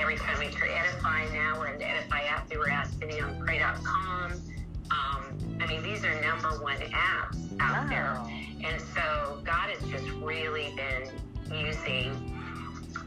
every 0.00 0.16
time 0.16 0.38
we 0.38 0.46
try 0.48 0.68
Edify 0.68 1.26
now, 1.34 1.58
we're 1.58 1.68
in 1.68 1.78
the 1.78 1.86
Edify 1.88 2.20
app. 2.22 2.50
Asked 2.70 3.00
to 3.00 3.06
be 3.06 3.20
on 3.20 3.38
Pray.com. 3.40 4.32
Um, 4.90 5.58
I 5.60 5.66
mean, 5.66 5.82
these 5.82 6.04
are 6.04 6.20
number 6.20 6.48
one 6.62 6.76
apps 6.78 7.38
out 7.60 7.88
there. 7.88 8.20
And 8.64 8.80
so 8.94 9.40
God 9.44 9.70
has 9.70 9.88
just 9.90 10.08
really 10.20 10.72
been 10.76 11.10
using, 11.50 12.12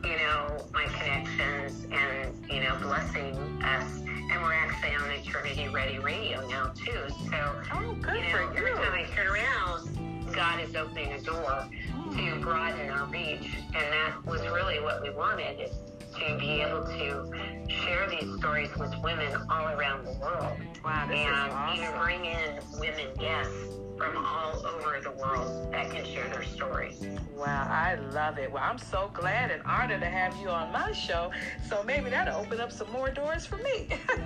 you 0.03 0.17
know, 0.17 0.65
my 0.73 0.86
connections 0.86 1.86
and, 1.91 2.34
you 2.51 2.62
know, 2.62 2.75
blessing 2.82 3.36
us. 3.63 3.99
And 4.01 4.41
we're 4.41 4.53
actually 4.53 4.95
on 4.95 5.12
Eternity 5.12 5.67
Ready 5.69 5.99
Radio 5.99 6.47
now, 6.49 6.67
too. 6.75 7.06
So, 7.29 7.62
Oh, 7.73 7.95
good 8.01 8.15
you 8.15 8.21
know, 8.23 8.29
for 8.29 8.58
every 8.58 8.71
you. 8.71 8.75
time 8.77 8.93
I 8.93 9.06
turn 9.13 9.27
around, 9.27 10.34
God 10.34 10.60
is 10.62 10.75
opening 10.75 11.13
a 11.13 11.21
door 11.21 11.67
to 12.15 12.39
broaden 12.41 12.89
our 12.89 13.06
reach. 13.08 13.49
And 13.67 13.75
that 13.93 14.25
was 14.25 14.41
really 14.41 14.79
what 14.79 15.01
we 15.01 15.10
wanted, 15.12 15.60
is 15.60 15.71
to 16.19 16.38
be 16.39 16.62
able 16.62 16.84
to 16.86 17.67
share 17.86 18.08
these 18.10 18.38
stories 18.39 18.69
with 18.78 18.93
women 19.04 19.36
all 19.49 19.67
around 19.69 20.06
the 20.06 20.13
world 20.13 20.60
Wow, 20.84 21.08
this 21.08 21.19
is 21.19 21.26
and 21.26 21.78
even 21.78 21.89
awesome. 21.93 22.02
bring 22.04 22.26
in 22.26 22.60
women 22.80 23.08
guests 23.17 23.54
from 23.97 24.17
all 24.26 24.65
over 24.67 24.99
the 25.02 25.12
world 25.12 25.71
that 25.71 25.89
can 25.91 26.04
share 26.06 26.28
their 26.30 26.43
stories. 26.43 27.02
Wow, 27.38 27.67
I 27.69 27.95
love 28.12 28.38
it. 28.38 28.52
Well, 28.52 28.63
I'm 28.63 28.78
so 28.78 29.10
glad 29.13 29.49
and 29.52 29.62
honored 29.63 30.02
to 30.02 30.08
have 30.10 30.36
you 30.41 30.49
on 30.49 30.71
my 30.73 30.91
show. 30.91 31.32
So 31.69 31.84
maybe 31.84 32.10
that'll 32.10 32.39
open 32.41 32.60
up 32.60 32.71
some 32.71 32.91
more 32.91 33.12
doors 33.12 33.45
for 33.45 33.58
me. 33.58 33.88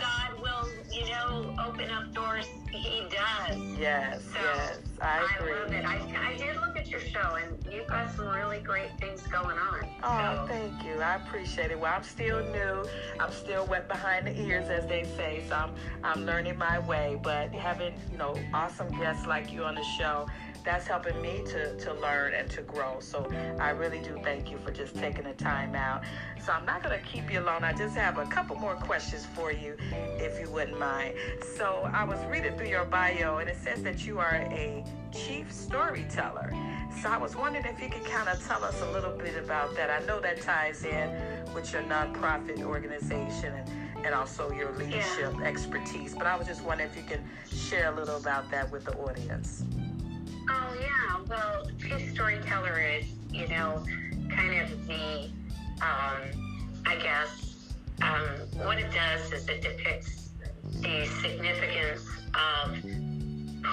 God 0.00 0.40
will, 0.40 0.68
you 0.92 1.04
know, 1.10 1.56
open 1.66 1.90
up 1.90 2.12
doors. 2.14 2.46
He 2.70 3.02
does. 3.10 3.56
yes, 3.78 4.22
So 4.32 4.40
yes, 4.42 4.78
I 5.00 5.26
agree. 5.38 5.52
love 5.52 5.72
it. 5.72 5.84
I, 5.84 6.32
I 6.32 6.36
did 6.36 6.56
look 6.56 6.73
your 6.94 7.10
show, 7.10 7.36
and 7.36 7.72
you've 7.72 7.88
got 7.88 8.14
some 8.14 8.28
really 8.28 8.60
great 8.60 8.90
things 9.00 9.20
going 9.22 9.58
on. 9.58 9.88
Oh, 10.02 10.46
so, 10.46 10.46
thank 10.46 10.84
you. 10.84 11.00
I 11.00 11.16
appreciate 11.16 11.72
it. 11.72 11.80
Well, 11.80 11.92
I'm 11.92 12.04
still 12.04 12.44
new. 12.52 12.84
I'm 13.18 13.32
still 13.32 13.66
wet 13.66 13.88
behind 13.88 14.26
the 14.26 14.40
ears, 14.40 14.68
as 14.68 14.86
they 14.86 15.04
say. 15.16 15.42
So 15.48 15.56
I'm, 15.56 15.74
I'm 16.04 16.24
learning 16.24 16.56
my 16.56 16.78
way. 16.80 17.18
But 17.20 17.52
having, 17.52 17.94
you 18.12 18.18
know, 18.18 18.36
awesome 18.52 18.88
guests 18.98 19.26
like 19.26 19.52
you 19.52 19.64
on 19.64 19.74
the 19.74 19.84
show, 19.98 20.26
that's 20.64 20.86
helping 20.86 21.20
me 21.20 21.42
to, 21.46 21.76
to 21.76 21.92
learn 21.94 22.32
and 22.32 22.48
to 22.50 22.62
grow. 22.62 22.98
So 23.00 23.28
I 23.58 23.70
really 23.70 23.98
do 23.98 24.18
thank 24.22 24.50
you 24.50 24.58
for 24.58 24.70
just 24.70 24.94
taking 24.94 25.24
the 25.24 25.34
time 25.34 25.74
out. 25.74 26.04
So 26.44 26.52
I'm 26.52 26.64
not 26.64 26.82
to 26.82 26.98
keep 26.98 27.32
you 27.32 27.40
alone. 27.40 27.64
I 27.64 27.72
just 27.72 27.96
have 27.96 28.18
a 28.18 28.26
couple 28.26 28.56
more 28.56 28.74
questions 28.74 29.26
for 29.34 29.52
you, 29.52 29.76
if 30.18 30.40
you 30.40 30.50
wouldn't 30.50 30.78
mind. 30.78 31.14
So 31.56 31.88
I 31.92 32.04
was 32.04 32.18
reading 32.26 32.56
through 32.56 32.68
your 32.68 32.84
bio, 32.84 33.38
and 33.38 33.48
it 33.48 33.56
says 33.62 33.82
that 33.82 34.06
you 34.06 34.18
are 34.18 34.34
a 34.34 34.84
chief 35.12 35.52
storyteller. 35.52 36.52
So 37.00 37.10
I 37.10 37.18
was 37.18 37.36
wondering 37.36 37.64
if 37.66 37.80
you 37.82 37.88
could 37.88 38.04
kind 38.04 38.28
of 38.28 38.42
tell 38.46 38.64
us 38.64 38.80
a 38.80 38.90
little 38.90 39.12
bit 39.12 39.36
about 39.36 39.74
that. 39.76 39.90
I 39.90 40.04
know 40.06 40.20
that 40.20 40.40
ties 40.40 40.84
in 40.84 41.10
with 41.54 41.72
your 41.72 41.82
nonprofit 41.82 42.62
organization 42.62 43.52
and, 43.52 44.06
and 44.06 44.14
also 44.14 44.50
your 44.52 44.72
leadership 44.72 45.38
expertise, 45.42 46.14
but 46.14 46.26
I 46.26 46.36
was 46.36 46.46
just 46.46 46.62
wondering 46.62 46.90
if 46.90 46.96
you 46.96 47.02
could 47.02 47.20
share 47.54 47.92
a 47.92 47.96
little 47.96 48.16
about 48.16 48.50
that 48.50 48.70
with 48.70 48.84
the 48.84 48.96
audience. 48.96 49.64
Oh 50.48 50.76
yeah, 50.80 51.20
well, 51.28 51.68
chief 51.78 52.12
storyteller 52.12 52.80
is, 52.80 53.06
you 53.30 53.48
know, 53.48 53.84
kind 54.30 54.60
of 54.60 54.86
the, 54.86 55.30
um, 55.82 56.80
I 56.86 56.96
guess, 56.96 57.74
um, 58.02 58.24
what 58.64 58.78
it 58.78 58.90
does 58.92 59.32
is 59.32 59.48
it 59.48 59.62
depicts 59.62 60.30
the 60.80 61.06
significance 61.20 62.06
of 62.34 63.13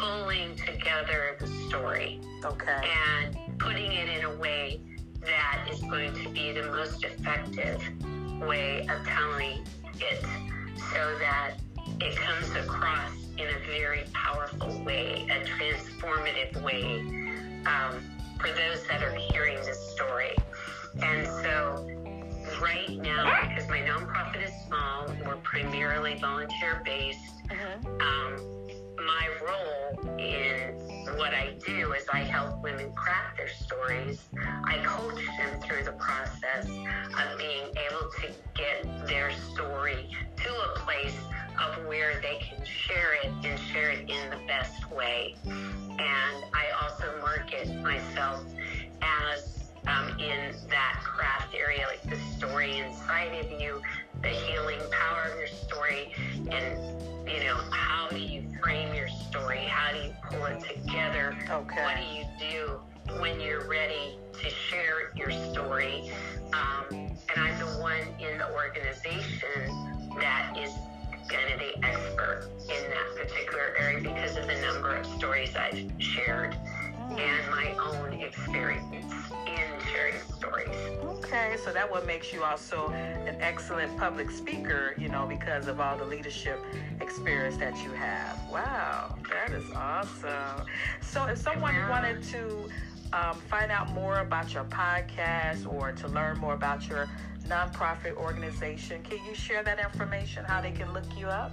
pulling 0.02 0.56
together 0.56 1.38
the 1.40 1.48
story 1.70 2.20
Okay. 2.44 2.92
and 3.16 3.38
putting 3.60 3.92
it 3.92 4.10
in 4.10 4.26
a 4.26 4.36
way 4.38 4.82
that 5.22 5.68
is 5.72 5.80
going 5.82 6.12
to 6.24 6.30
be 6.30 6.52
the 6.52 6.64
most 6.64 7.04
effective 7.04 7.80
way 8.42 8.82
of 8.90 9.06
telling 9.06 9.60
it 10.00 10.22
so 10.92 11.16
that 11.20 11.54
it 12.00 12.16
comes 12.16 12.50
across 12.56 13.12
in 13.38 13.46
a 13.48 13.60
very 13.68 14.04
powerful 14.12 14.84
way, 14.84 15.28
a 15.30 15.46
transformative 15.46 16.60
way 16.64 17.00
um, 17.68 18.02
for 18.40 18.48
those 18.48 18.84
that 18.88 19.04
are 19.04 19.14
hearing 19.32 19.58
this 19.58 19.92
story. 19.94 20.36
And 21.04 21.28
so, 21.28 21.88
right 22.60 22.90
now, 22.90 23.48
because 23.48 23.70
my 23.70 23.80
nonprofit 23.80 24.44
is 24.44 24.52
small, 24.68 25.14
we're 25.26 25.36
primarily 25.38 26.16
volunteer 26.16 26.82
based 26.84 27.20
Mhm. 27.50 28.02
um, 28.02 28.61
my 29.06 29.30
role 29.42 30.18
in 30.18 30.76
what 31.18 31.34
I 31.34 31.54
do 31.66 31.94
is 31.94 32.06
I 32.12 32.20
help 32.20 32.62
women 32.62 32.92
craft 32.94 33.38
their 33.38 33.50
stories. 33.50 34.22
I 34.66 34.78
coach 34.84 35.26
them 35.38 35.60
through 35.62 35.84
the 35.84 35.94
process 35.94 36.66
of 36.66 37.38
being 37.38 37.68
able 37.90 38.10
to 38.20 38.28
get 38.54 39.08
their 39.08 39.32
story 39.32 40.10
to 40.38 40.50
a 40.50 40.80
place 40.80 41.18
of 41.60 41.86
where 41.86 42.22
they 42.22 42.40
can 42.42 42.64
share 42.66 43.16
it 43.24 43.32
and 43.44 43.60
share 43.60 43.92
it 43.92 44.10
in 44.10 44.30
the 44.30 44.40
best 44.48 44.90
way. 44.92 45.36
And 45.46 46.44
I 46.54 46.68
also 46.82 47.20
market 47.22 47.76
myself 47.82 48.44
as 49.02 49.72
um, 49.88 50.10
in 50.20 50.54
that 50.70 51.02
craft 51.04 51.56
area, 51.56 51.86
like 51.88 52.04
the 52.04 52.20
story 52.38 52.78
inside 52.78 53.34
of 53.44 53.52
you, 53.60 53.82
the 54.22 54.30
healing 54.30 54.80
power 54.92 55.32
of 55.32 55.38
your 55.40 55.48
story, 55.48 56.14
and 56.52 57.11
know, 57.52 57.64
how 57.72 58.08
do 58.10 58.18
you 58.18 58.44
frame 58.62 58.94
your 58.94 59.08
story? 59.08 59.60
How 59.60 59.92
do 59.92 60.00
you 60.00 60.14
pull 60.30 60.46
it 60.46 60.60
together? 60.62 61.36
Okay. 61.50 61.84
What 61.84 61.98
do 61.98 62.18
you 62.18 62.26
do 62.40 63.20
when 63.20 63.40
you're 63.40 63.68
ready 63.68 64.18
to 64.42 64.50
share 64.50 65.12
your 65.16 65.32
story? 65.32 66.12
Um, 66.54 66.86
and 66.92 67.20
I'm 67.36 67.60
the 67.60 67.80
one 67.82 68.02
in 68.20 68.38
the 68.38 68.54
organization 68.54 69.68
that 70.20 70.56
is 70.58 70.72
kind 71.28 71.54
of 71.54 71.60
the 71.60 71.86
expert 71.86 72.50
in 72.64 72.90
that 72.90 73.16
particular 73.16 73.76
area 73.80 74.00
because 74.02 74.38
of 74.38 74.48
the 74.48 74.60
number 74.62 74.96
of 74.96 75.06
stories 75.06 75.56
I've 75.56 75.92
shared 76.00 76.56
and 77.20 77.50
my 77.50 77.76
own 77.86 78.14
experience 78.14 79.14
in 79.48 79.86
sharing 79.92 80.20
stories. 80.38 80.70
Okay, 81.04 81.56
so 81.64 81.72
that 81.72 81.90
what 81.90 82.06
makes 82.06 82.32
you 82.34 82.44
also 82.44 82.90
an 82.92 83.38
excellent 83.40 83.96
public 83.98 84.32
speaker, 84.32 84.96
you 84.98 85.10
know, 85.10 85.26
because 85.28 85.68
of 85.68 85.80
all 85.80 85.98
the 85.98 86.06
leadership 86.06 86.64
experience 87.00 87.58
that 87.58 87.84
you 87.84 87.92
have. 87.92 88.38
Wow, 88.52 89.16
that 89.30 89.52
is 89.52 89.70
awesome. 89.72 90.66
So 91.02 91.26
if 91.28 91.38
someone 91.38 91.74
Yeah. 91.74 91.90
wanted 91.90 92.24
to 92.24 92.70
um, 93.14 93.40
find 93.42 93.72
out 93.72 93.92
more 93.94 94.20
about 94.20 94.54
your 94.54 94.64
podcast 94.66 95.72
or 95.72 95.92
to 95.92 96.08
learn 96.08 96.38
more 96.38 96.54
about 96.54 96.88
your 96.90 97.10
nonprofit 97.48 98.16
organization, 98.16 99.04
can 99.04 99.24
you 99.26 99.36
share 99.36 99.64
that 99.64 99.80
information, 99.80 100.46
how 100.46 100.62
they 100.62 100.72
can 100.72 100.94
look 100.94 101.06
you 101.18 101.28
up? 101.28 101.52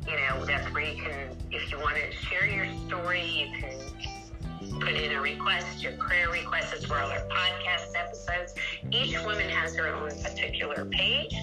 you 0.07 0.15
know, 0.15 0.43
that's 0.45 0.65
where 0.73 0.83
you 0.83 0.99
can, 0.99 1.37
if 1.51 1.71
you 1.71 1.79
want 1.79 1.97
to 1.97 2.11
share 2.11 2.47
your 2.47 2.65
story, 2.87 3.23
you 3.23 3.51
can 3.59 3.77
put 4.79 4.93
in 4.93 5.11
a 5.11 5.21
request, 5.21 5.83
your 5.83 5.91
prayer 5.93 6.31
request. 6.31 6.71
That's 6.71 6.89
where 6.89 7.01
all 7.01 7.11
our 7.11 7.27
podcast 7.27 7.95
episodes. 7.95 8.55
Each 8.89 9.15
woman 9.23 9.47
has 9.49 9.75
her 9.75 9.93
own 9.93 10.09
particular 10.23 10.85
page 10.85 11.35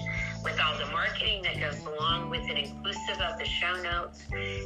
with 0.43 0.59
all 0.59 0.77
the 0.77 0.85
marketing 0.91 1.41
that 1.43 1.59
goes 1.59 1.79
along 1.85 2.29
with 2.29 2.49
it, 2.49 2.57
inclusive 2.57 3.19
of 3.21 3.37
the 3.37 3.45
show 3.45 3.81
notes 3.81 4.23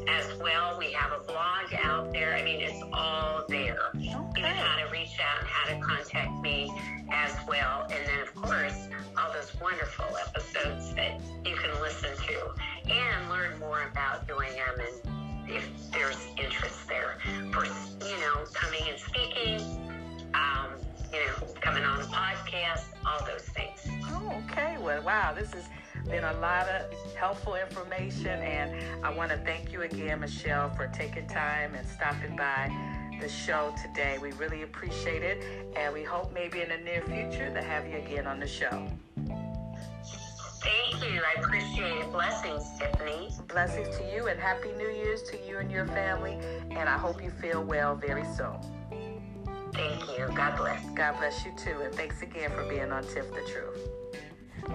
as 0.08 0.38
well. 0.40 0.78
We 0.78 0.92
have 0.94 1.12
a 1.12 1.24
blog 1.26 1.74
out 1.84 2.12
there. 2.12 2.36
I 2.36 2.44
mean, 2.44 2.62
it's 2.62 2.84
all 2.94 3.44
there. 3.50 3.80
Even 3.96 4.22
how 4.44 4.86
to 4.86 4.92
reach 4.92 5.18
out 5.20 5.40
and 5.40 5.48
how 5.48 5.74
to 5.74 5.80
contact 5.80 6.42
me 6.42 6.72
as 7.12 7.36
well. 7.48 7.88
And 7.92 8.06
then, 8.08 8.20
of 8.20 8.34
course, 8.36 8.88
all 9.18 9.32
those 9.34 9.52
wonderful 9.62 10.06
episodes 10.28 10.94
that 10.96 11.20
you 11.46 11.56
can 11.56 11.82
listen 11.82 12.12
to 12.28 12.92
and 12.92 13.30
learn 13.30 13.60
more 13.60 13.90
about 13.92 14.30
I 14.30 14.48
am 14.48 14.80
and 14.80 15.50
if 15.50 15.92
there's 15.92 16.18
interest 16.38 16.88
there 16.88 17.18
for, 17.52 17.66
you 17.66 18.20
know, 18.22 18.46
coming 18.54 18.82
and 18.90 19.00
speaking, 19.00 19.60
um, 20.34 20.70
you 21.14 21.20
know, 21.20 21.54
coming 21.62 21.84
on 21.84 22.02
a 22.02 22.06
podcast, 22.06 22.86
all 23.06 23.24
those 23.26 23.44
things. 23.44 23.88
Oh, 24.06 24.44
okay. 24.50 24.78
Well, 24.80 25.04
wow, 25.04 25.34
this 25.34 25.54
has 25.54 25.66
been 26.06 26.24
a 26.24 26.34
lot 26.40 26.68
of 26.68 26.92
helpful 27.16 27.56
information, 27.56 28.42
and 28.42 29.06
I 29.06 29.14
want 29.14 29.30
to 29.32 29.38
thank 29.38 29.72
you 29.72 29.84
again, 29.84 30.22
Michelle, 30.22 30.72
for 30.72 30.88
taking 30.88 31.28
time 31.28 31.76
and 31.76 31.88
stopping 31.88 32.36
by 32.36 32.72
the 33.22 33.30
show 33.30 33.76
today. 33.82 34.18
We 34.20 34.32
really 34.34 34.64
appreciate 34.64 35.22
it, 35.22 35.44
and 35.76 35.94
we 35.94 36.04
hope 36.04 36.34
maybe 36.34 36.62
in 36.62 36.70
the 36.70 36.78
near 36.78 37.04
future 37.04 37.54
to 37.54 37.62
have 37.62 37.88
you 37.88 37.98
again 37.98 38.26
on 38.26 38.40
the 38.40 38.48
show. 38.48 38.88
Thank 40.64 41.04
you. 41.04 41.22
I 41.22 41.42
appreciate 41.42 41.98
it. 41.98 42.12
Blessings, 42.12 42.64
Tiffany. 42.80 43.30
Blessings 43.48 43.96
to 43.98 44.16
you, 44.16 44.28
and 44.28 44.40
Happy 44.40 44.72
New 44.78 44.90
Year's 44.90 45.22
to 45.24 45.38
you 45.48 45.60
and 45.60 45.70
your 45.70 45.86
family, 45.86 46.40
and 46.72 46.90
I 46.90 46.98
hope 46.98 47.22
you 47.22 47.30
feel 47.30 47.64
well 47.64 47.96
very 47.96 48.26
soon. 48.36 48.58
Thank 49.74 50.18
you. 50.18 50.28
God 50.36 50.58
bless. 50.58 50.86
God 50.92 51.18
bless 51.18 51.46
you 51.46 51.52
too, 51.58 51.82
and 51.82 51.94
thanks 51.94 52.22
again 52.22 52.52
for 52.52 52.64
being 52.70 52.92
on 52.92 53.04
Tiff 53.04 53.32
the 53.34 53.42
Truth. 53.52 53.90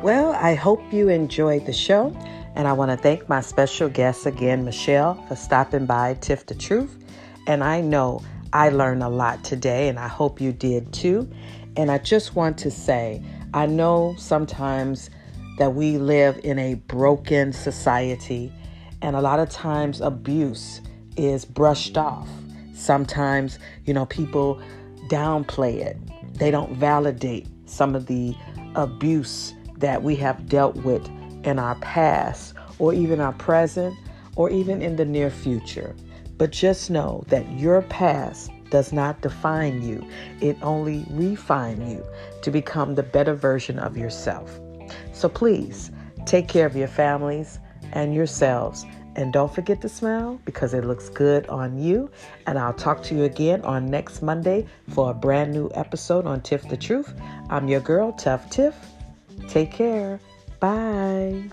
Well, 0.03 0.32
I 0.32 0.55
hope 0.55 0.92
you 0.92 1.09
enjoyed 1.09 1.66
the 1.66 1.72
show, 1.72 2.14
and 2.55 2.68
I 2.68 2.72
want 2.72 2.90
to 2.90 2.96
thank 2.96 3.28
my 3.28 3.40
special 3.40 3.88
guest 3.88 4.26
again, 4.26 4.64
Michelle, 4.64 5.22
for 5.28 5.36
stopping 5.36 5.86
by 5.86 6.14
Tiff 6.14 6.46
the 6.46 6.55
Truth. 6.55 6.96
And 7.46 7.64
I 7.64 7.80
know 7.80 8.22
I 8.53 8.68
learned 8.68 9.03
a 9.03 9.09
lot 9.09 9.44
today, 9.44 9.88
and 9.88 9.99
I 9.99 10.09
hope 10.09 10.40
you 10.40 10.53
did 10.53 10.92
too. 10.92 11.28
And 11.76 11.90
I 11.90 11.99
just 11.99 12.34
want 12.34 12.59
to 12.59 12.70
say, 12.70 13.22
I 13.55 13.66
know 13.66 14.14
sometimes 14.18 15.11
that 15.59 15.74
we 15.74 15.99
live 15.99 16.40
in 16.44 16.59
a 16.59 16.74
broken 16.74 17.53
society, 17.53 18.53
and 19.01 19.16
a 19.16 19.20
lot 19.20 19.38
of 19.38 19.49
times 19.49 20.01
abuse 20.01 20.80
is 21.16 21.44
brushed 21.44 21.96
off. 21.96 22.28
Sometimes, 22.74 23.59
you 23.84 23.94
know, 23.94 24.07
people 24.07 24.61
downplay 25.09 25.77
it, 25.77 25.97
they 26.35 26.51
don't 26.51 26.73
validate 26.77 27.47
some 27.67 27.95
of 27.95 28.07
the 28.07 28.35
abuse 28.75 29.55
that 29.77 30.03
we 30.03 30.17
have 30.17 30.49
dealt 30.49 30.77
with 30.77 31.07
in 31.45 31.59
our 31.59 31.77
past, 31.77 32.55
or 32.79 32.93
even 32.93 33.21
our 33.21 33.33
present, 33.35 33.97
or 34.37 34.51
even 34.51 34.83
in 34.83 34.97
the 34.97 35.05
near 35.05 35.31
future. 35.31 35.95
But 36.37 36.53
just 36.53 36.91
know 36.91 37.25
that 37.29 37.49
your 37.59 37.83
past 37.83 38.51
does 38.71 38.93
not 38.93 39.21
define 39.23 39.83
you, 39.83 40.07
it 40.41 40.57
only 40.63 41.05
refine 41.11 41.91
you 41.91 42.05
to 42.43 42.51
become 42.51 42.95
the 42.95 43.03
better 43.03 43.35
version 43.35 43.79
of 43.79 43.97
yourself. 43.97 44.61
So 45.13 45.29
please 45.29 45.91
take 46.27 46.49
care 46.49 46.67
of 46.67 46.77
your 46.77 46.89
families 46.89 47.59
and 47.93 48.15
yourselves. 48.15 48.85
And 49.19 49.33
don't 49.33 49.53
forget 49.53 49.81
to 49.81 49.89
smile 49.89 50.41
because 50.45 50.75
it 50.75 50.85
looks 50.85 51.09
good 51.09 51.49
on 51.49 51.77
you. 51.77 52.09
And 52.47 52.57
I'll 52.57 52.73
talk 52.73 53.03
to 53.05 53.16
you 53.16 53.25
again 53.25 53.62
on 53.62 53.91
next 53.91 54.23
Monday 54.23 54.64
for 54.91 55.11
a 55.11 55.14
brand 55.14 55.53
new 55.53 55.73
episode 55.75 56.25
on 56.25 56.41
Tiff 56.41 56.69
the 56.69 56.77
Truth. 56.77 57.12
I'm 57.51 57.66
your 57.66 57.81
girl, 57.81 58.12
Tuff 58.12 58.49
Tiff. 58.49 58.77
Take 59.49 59.73
care. 59.73 60.21
Bye. 60.61 61.51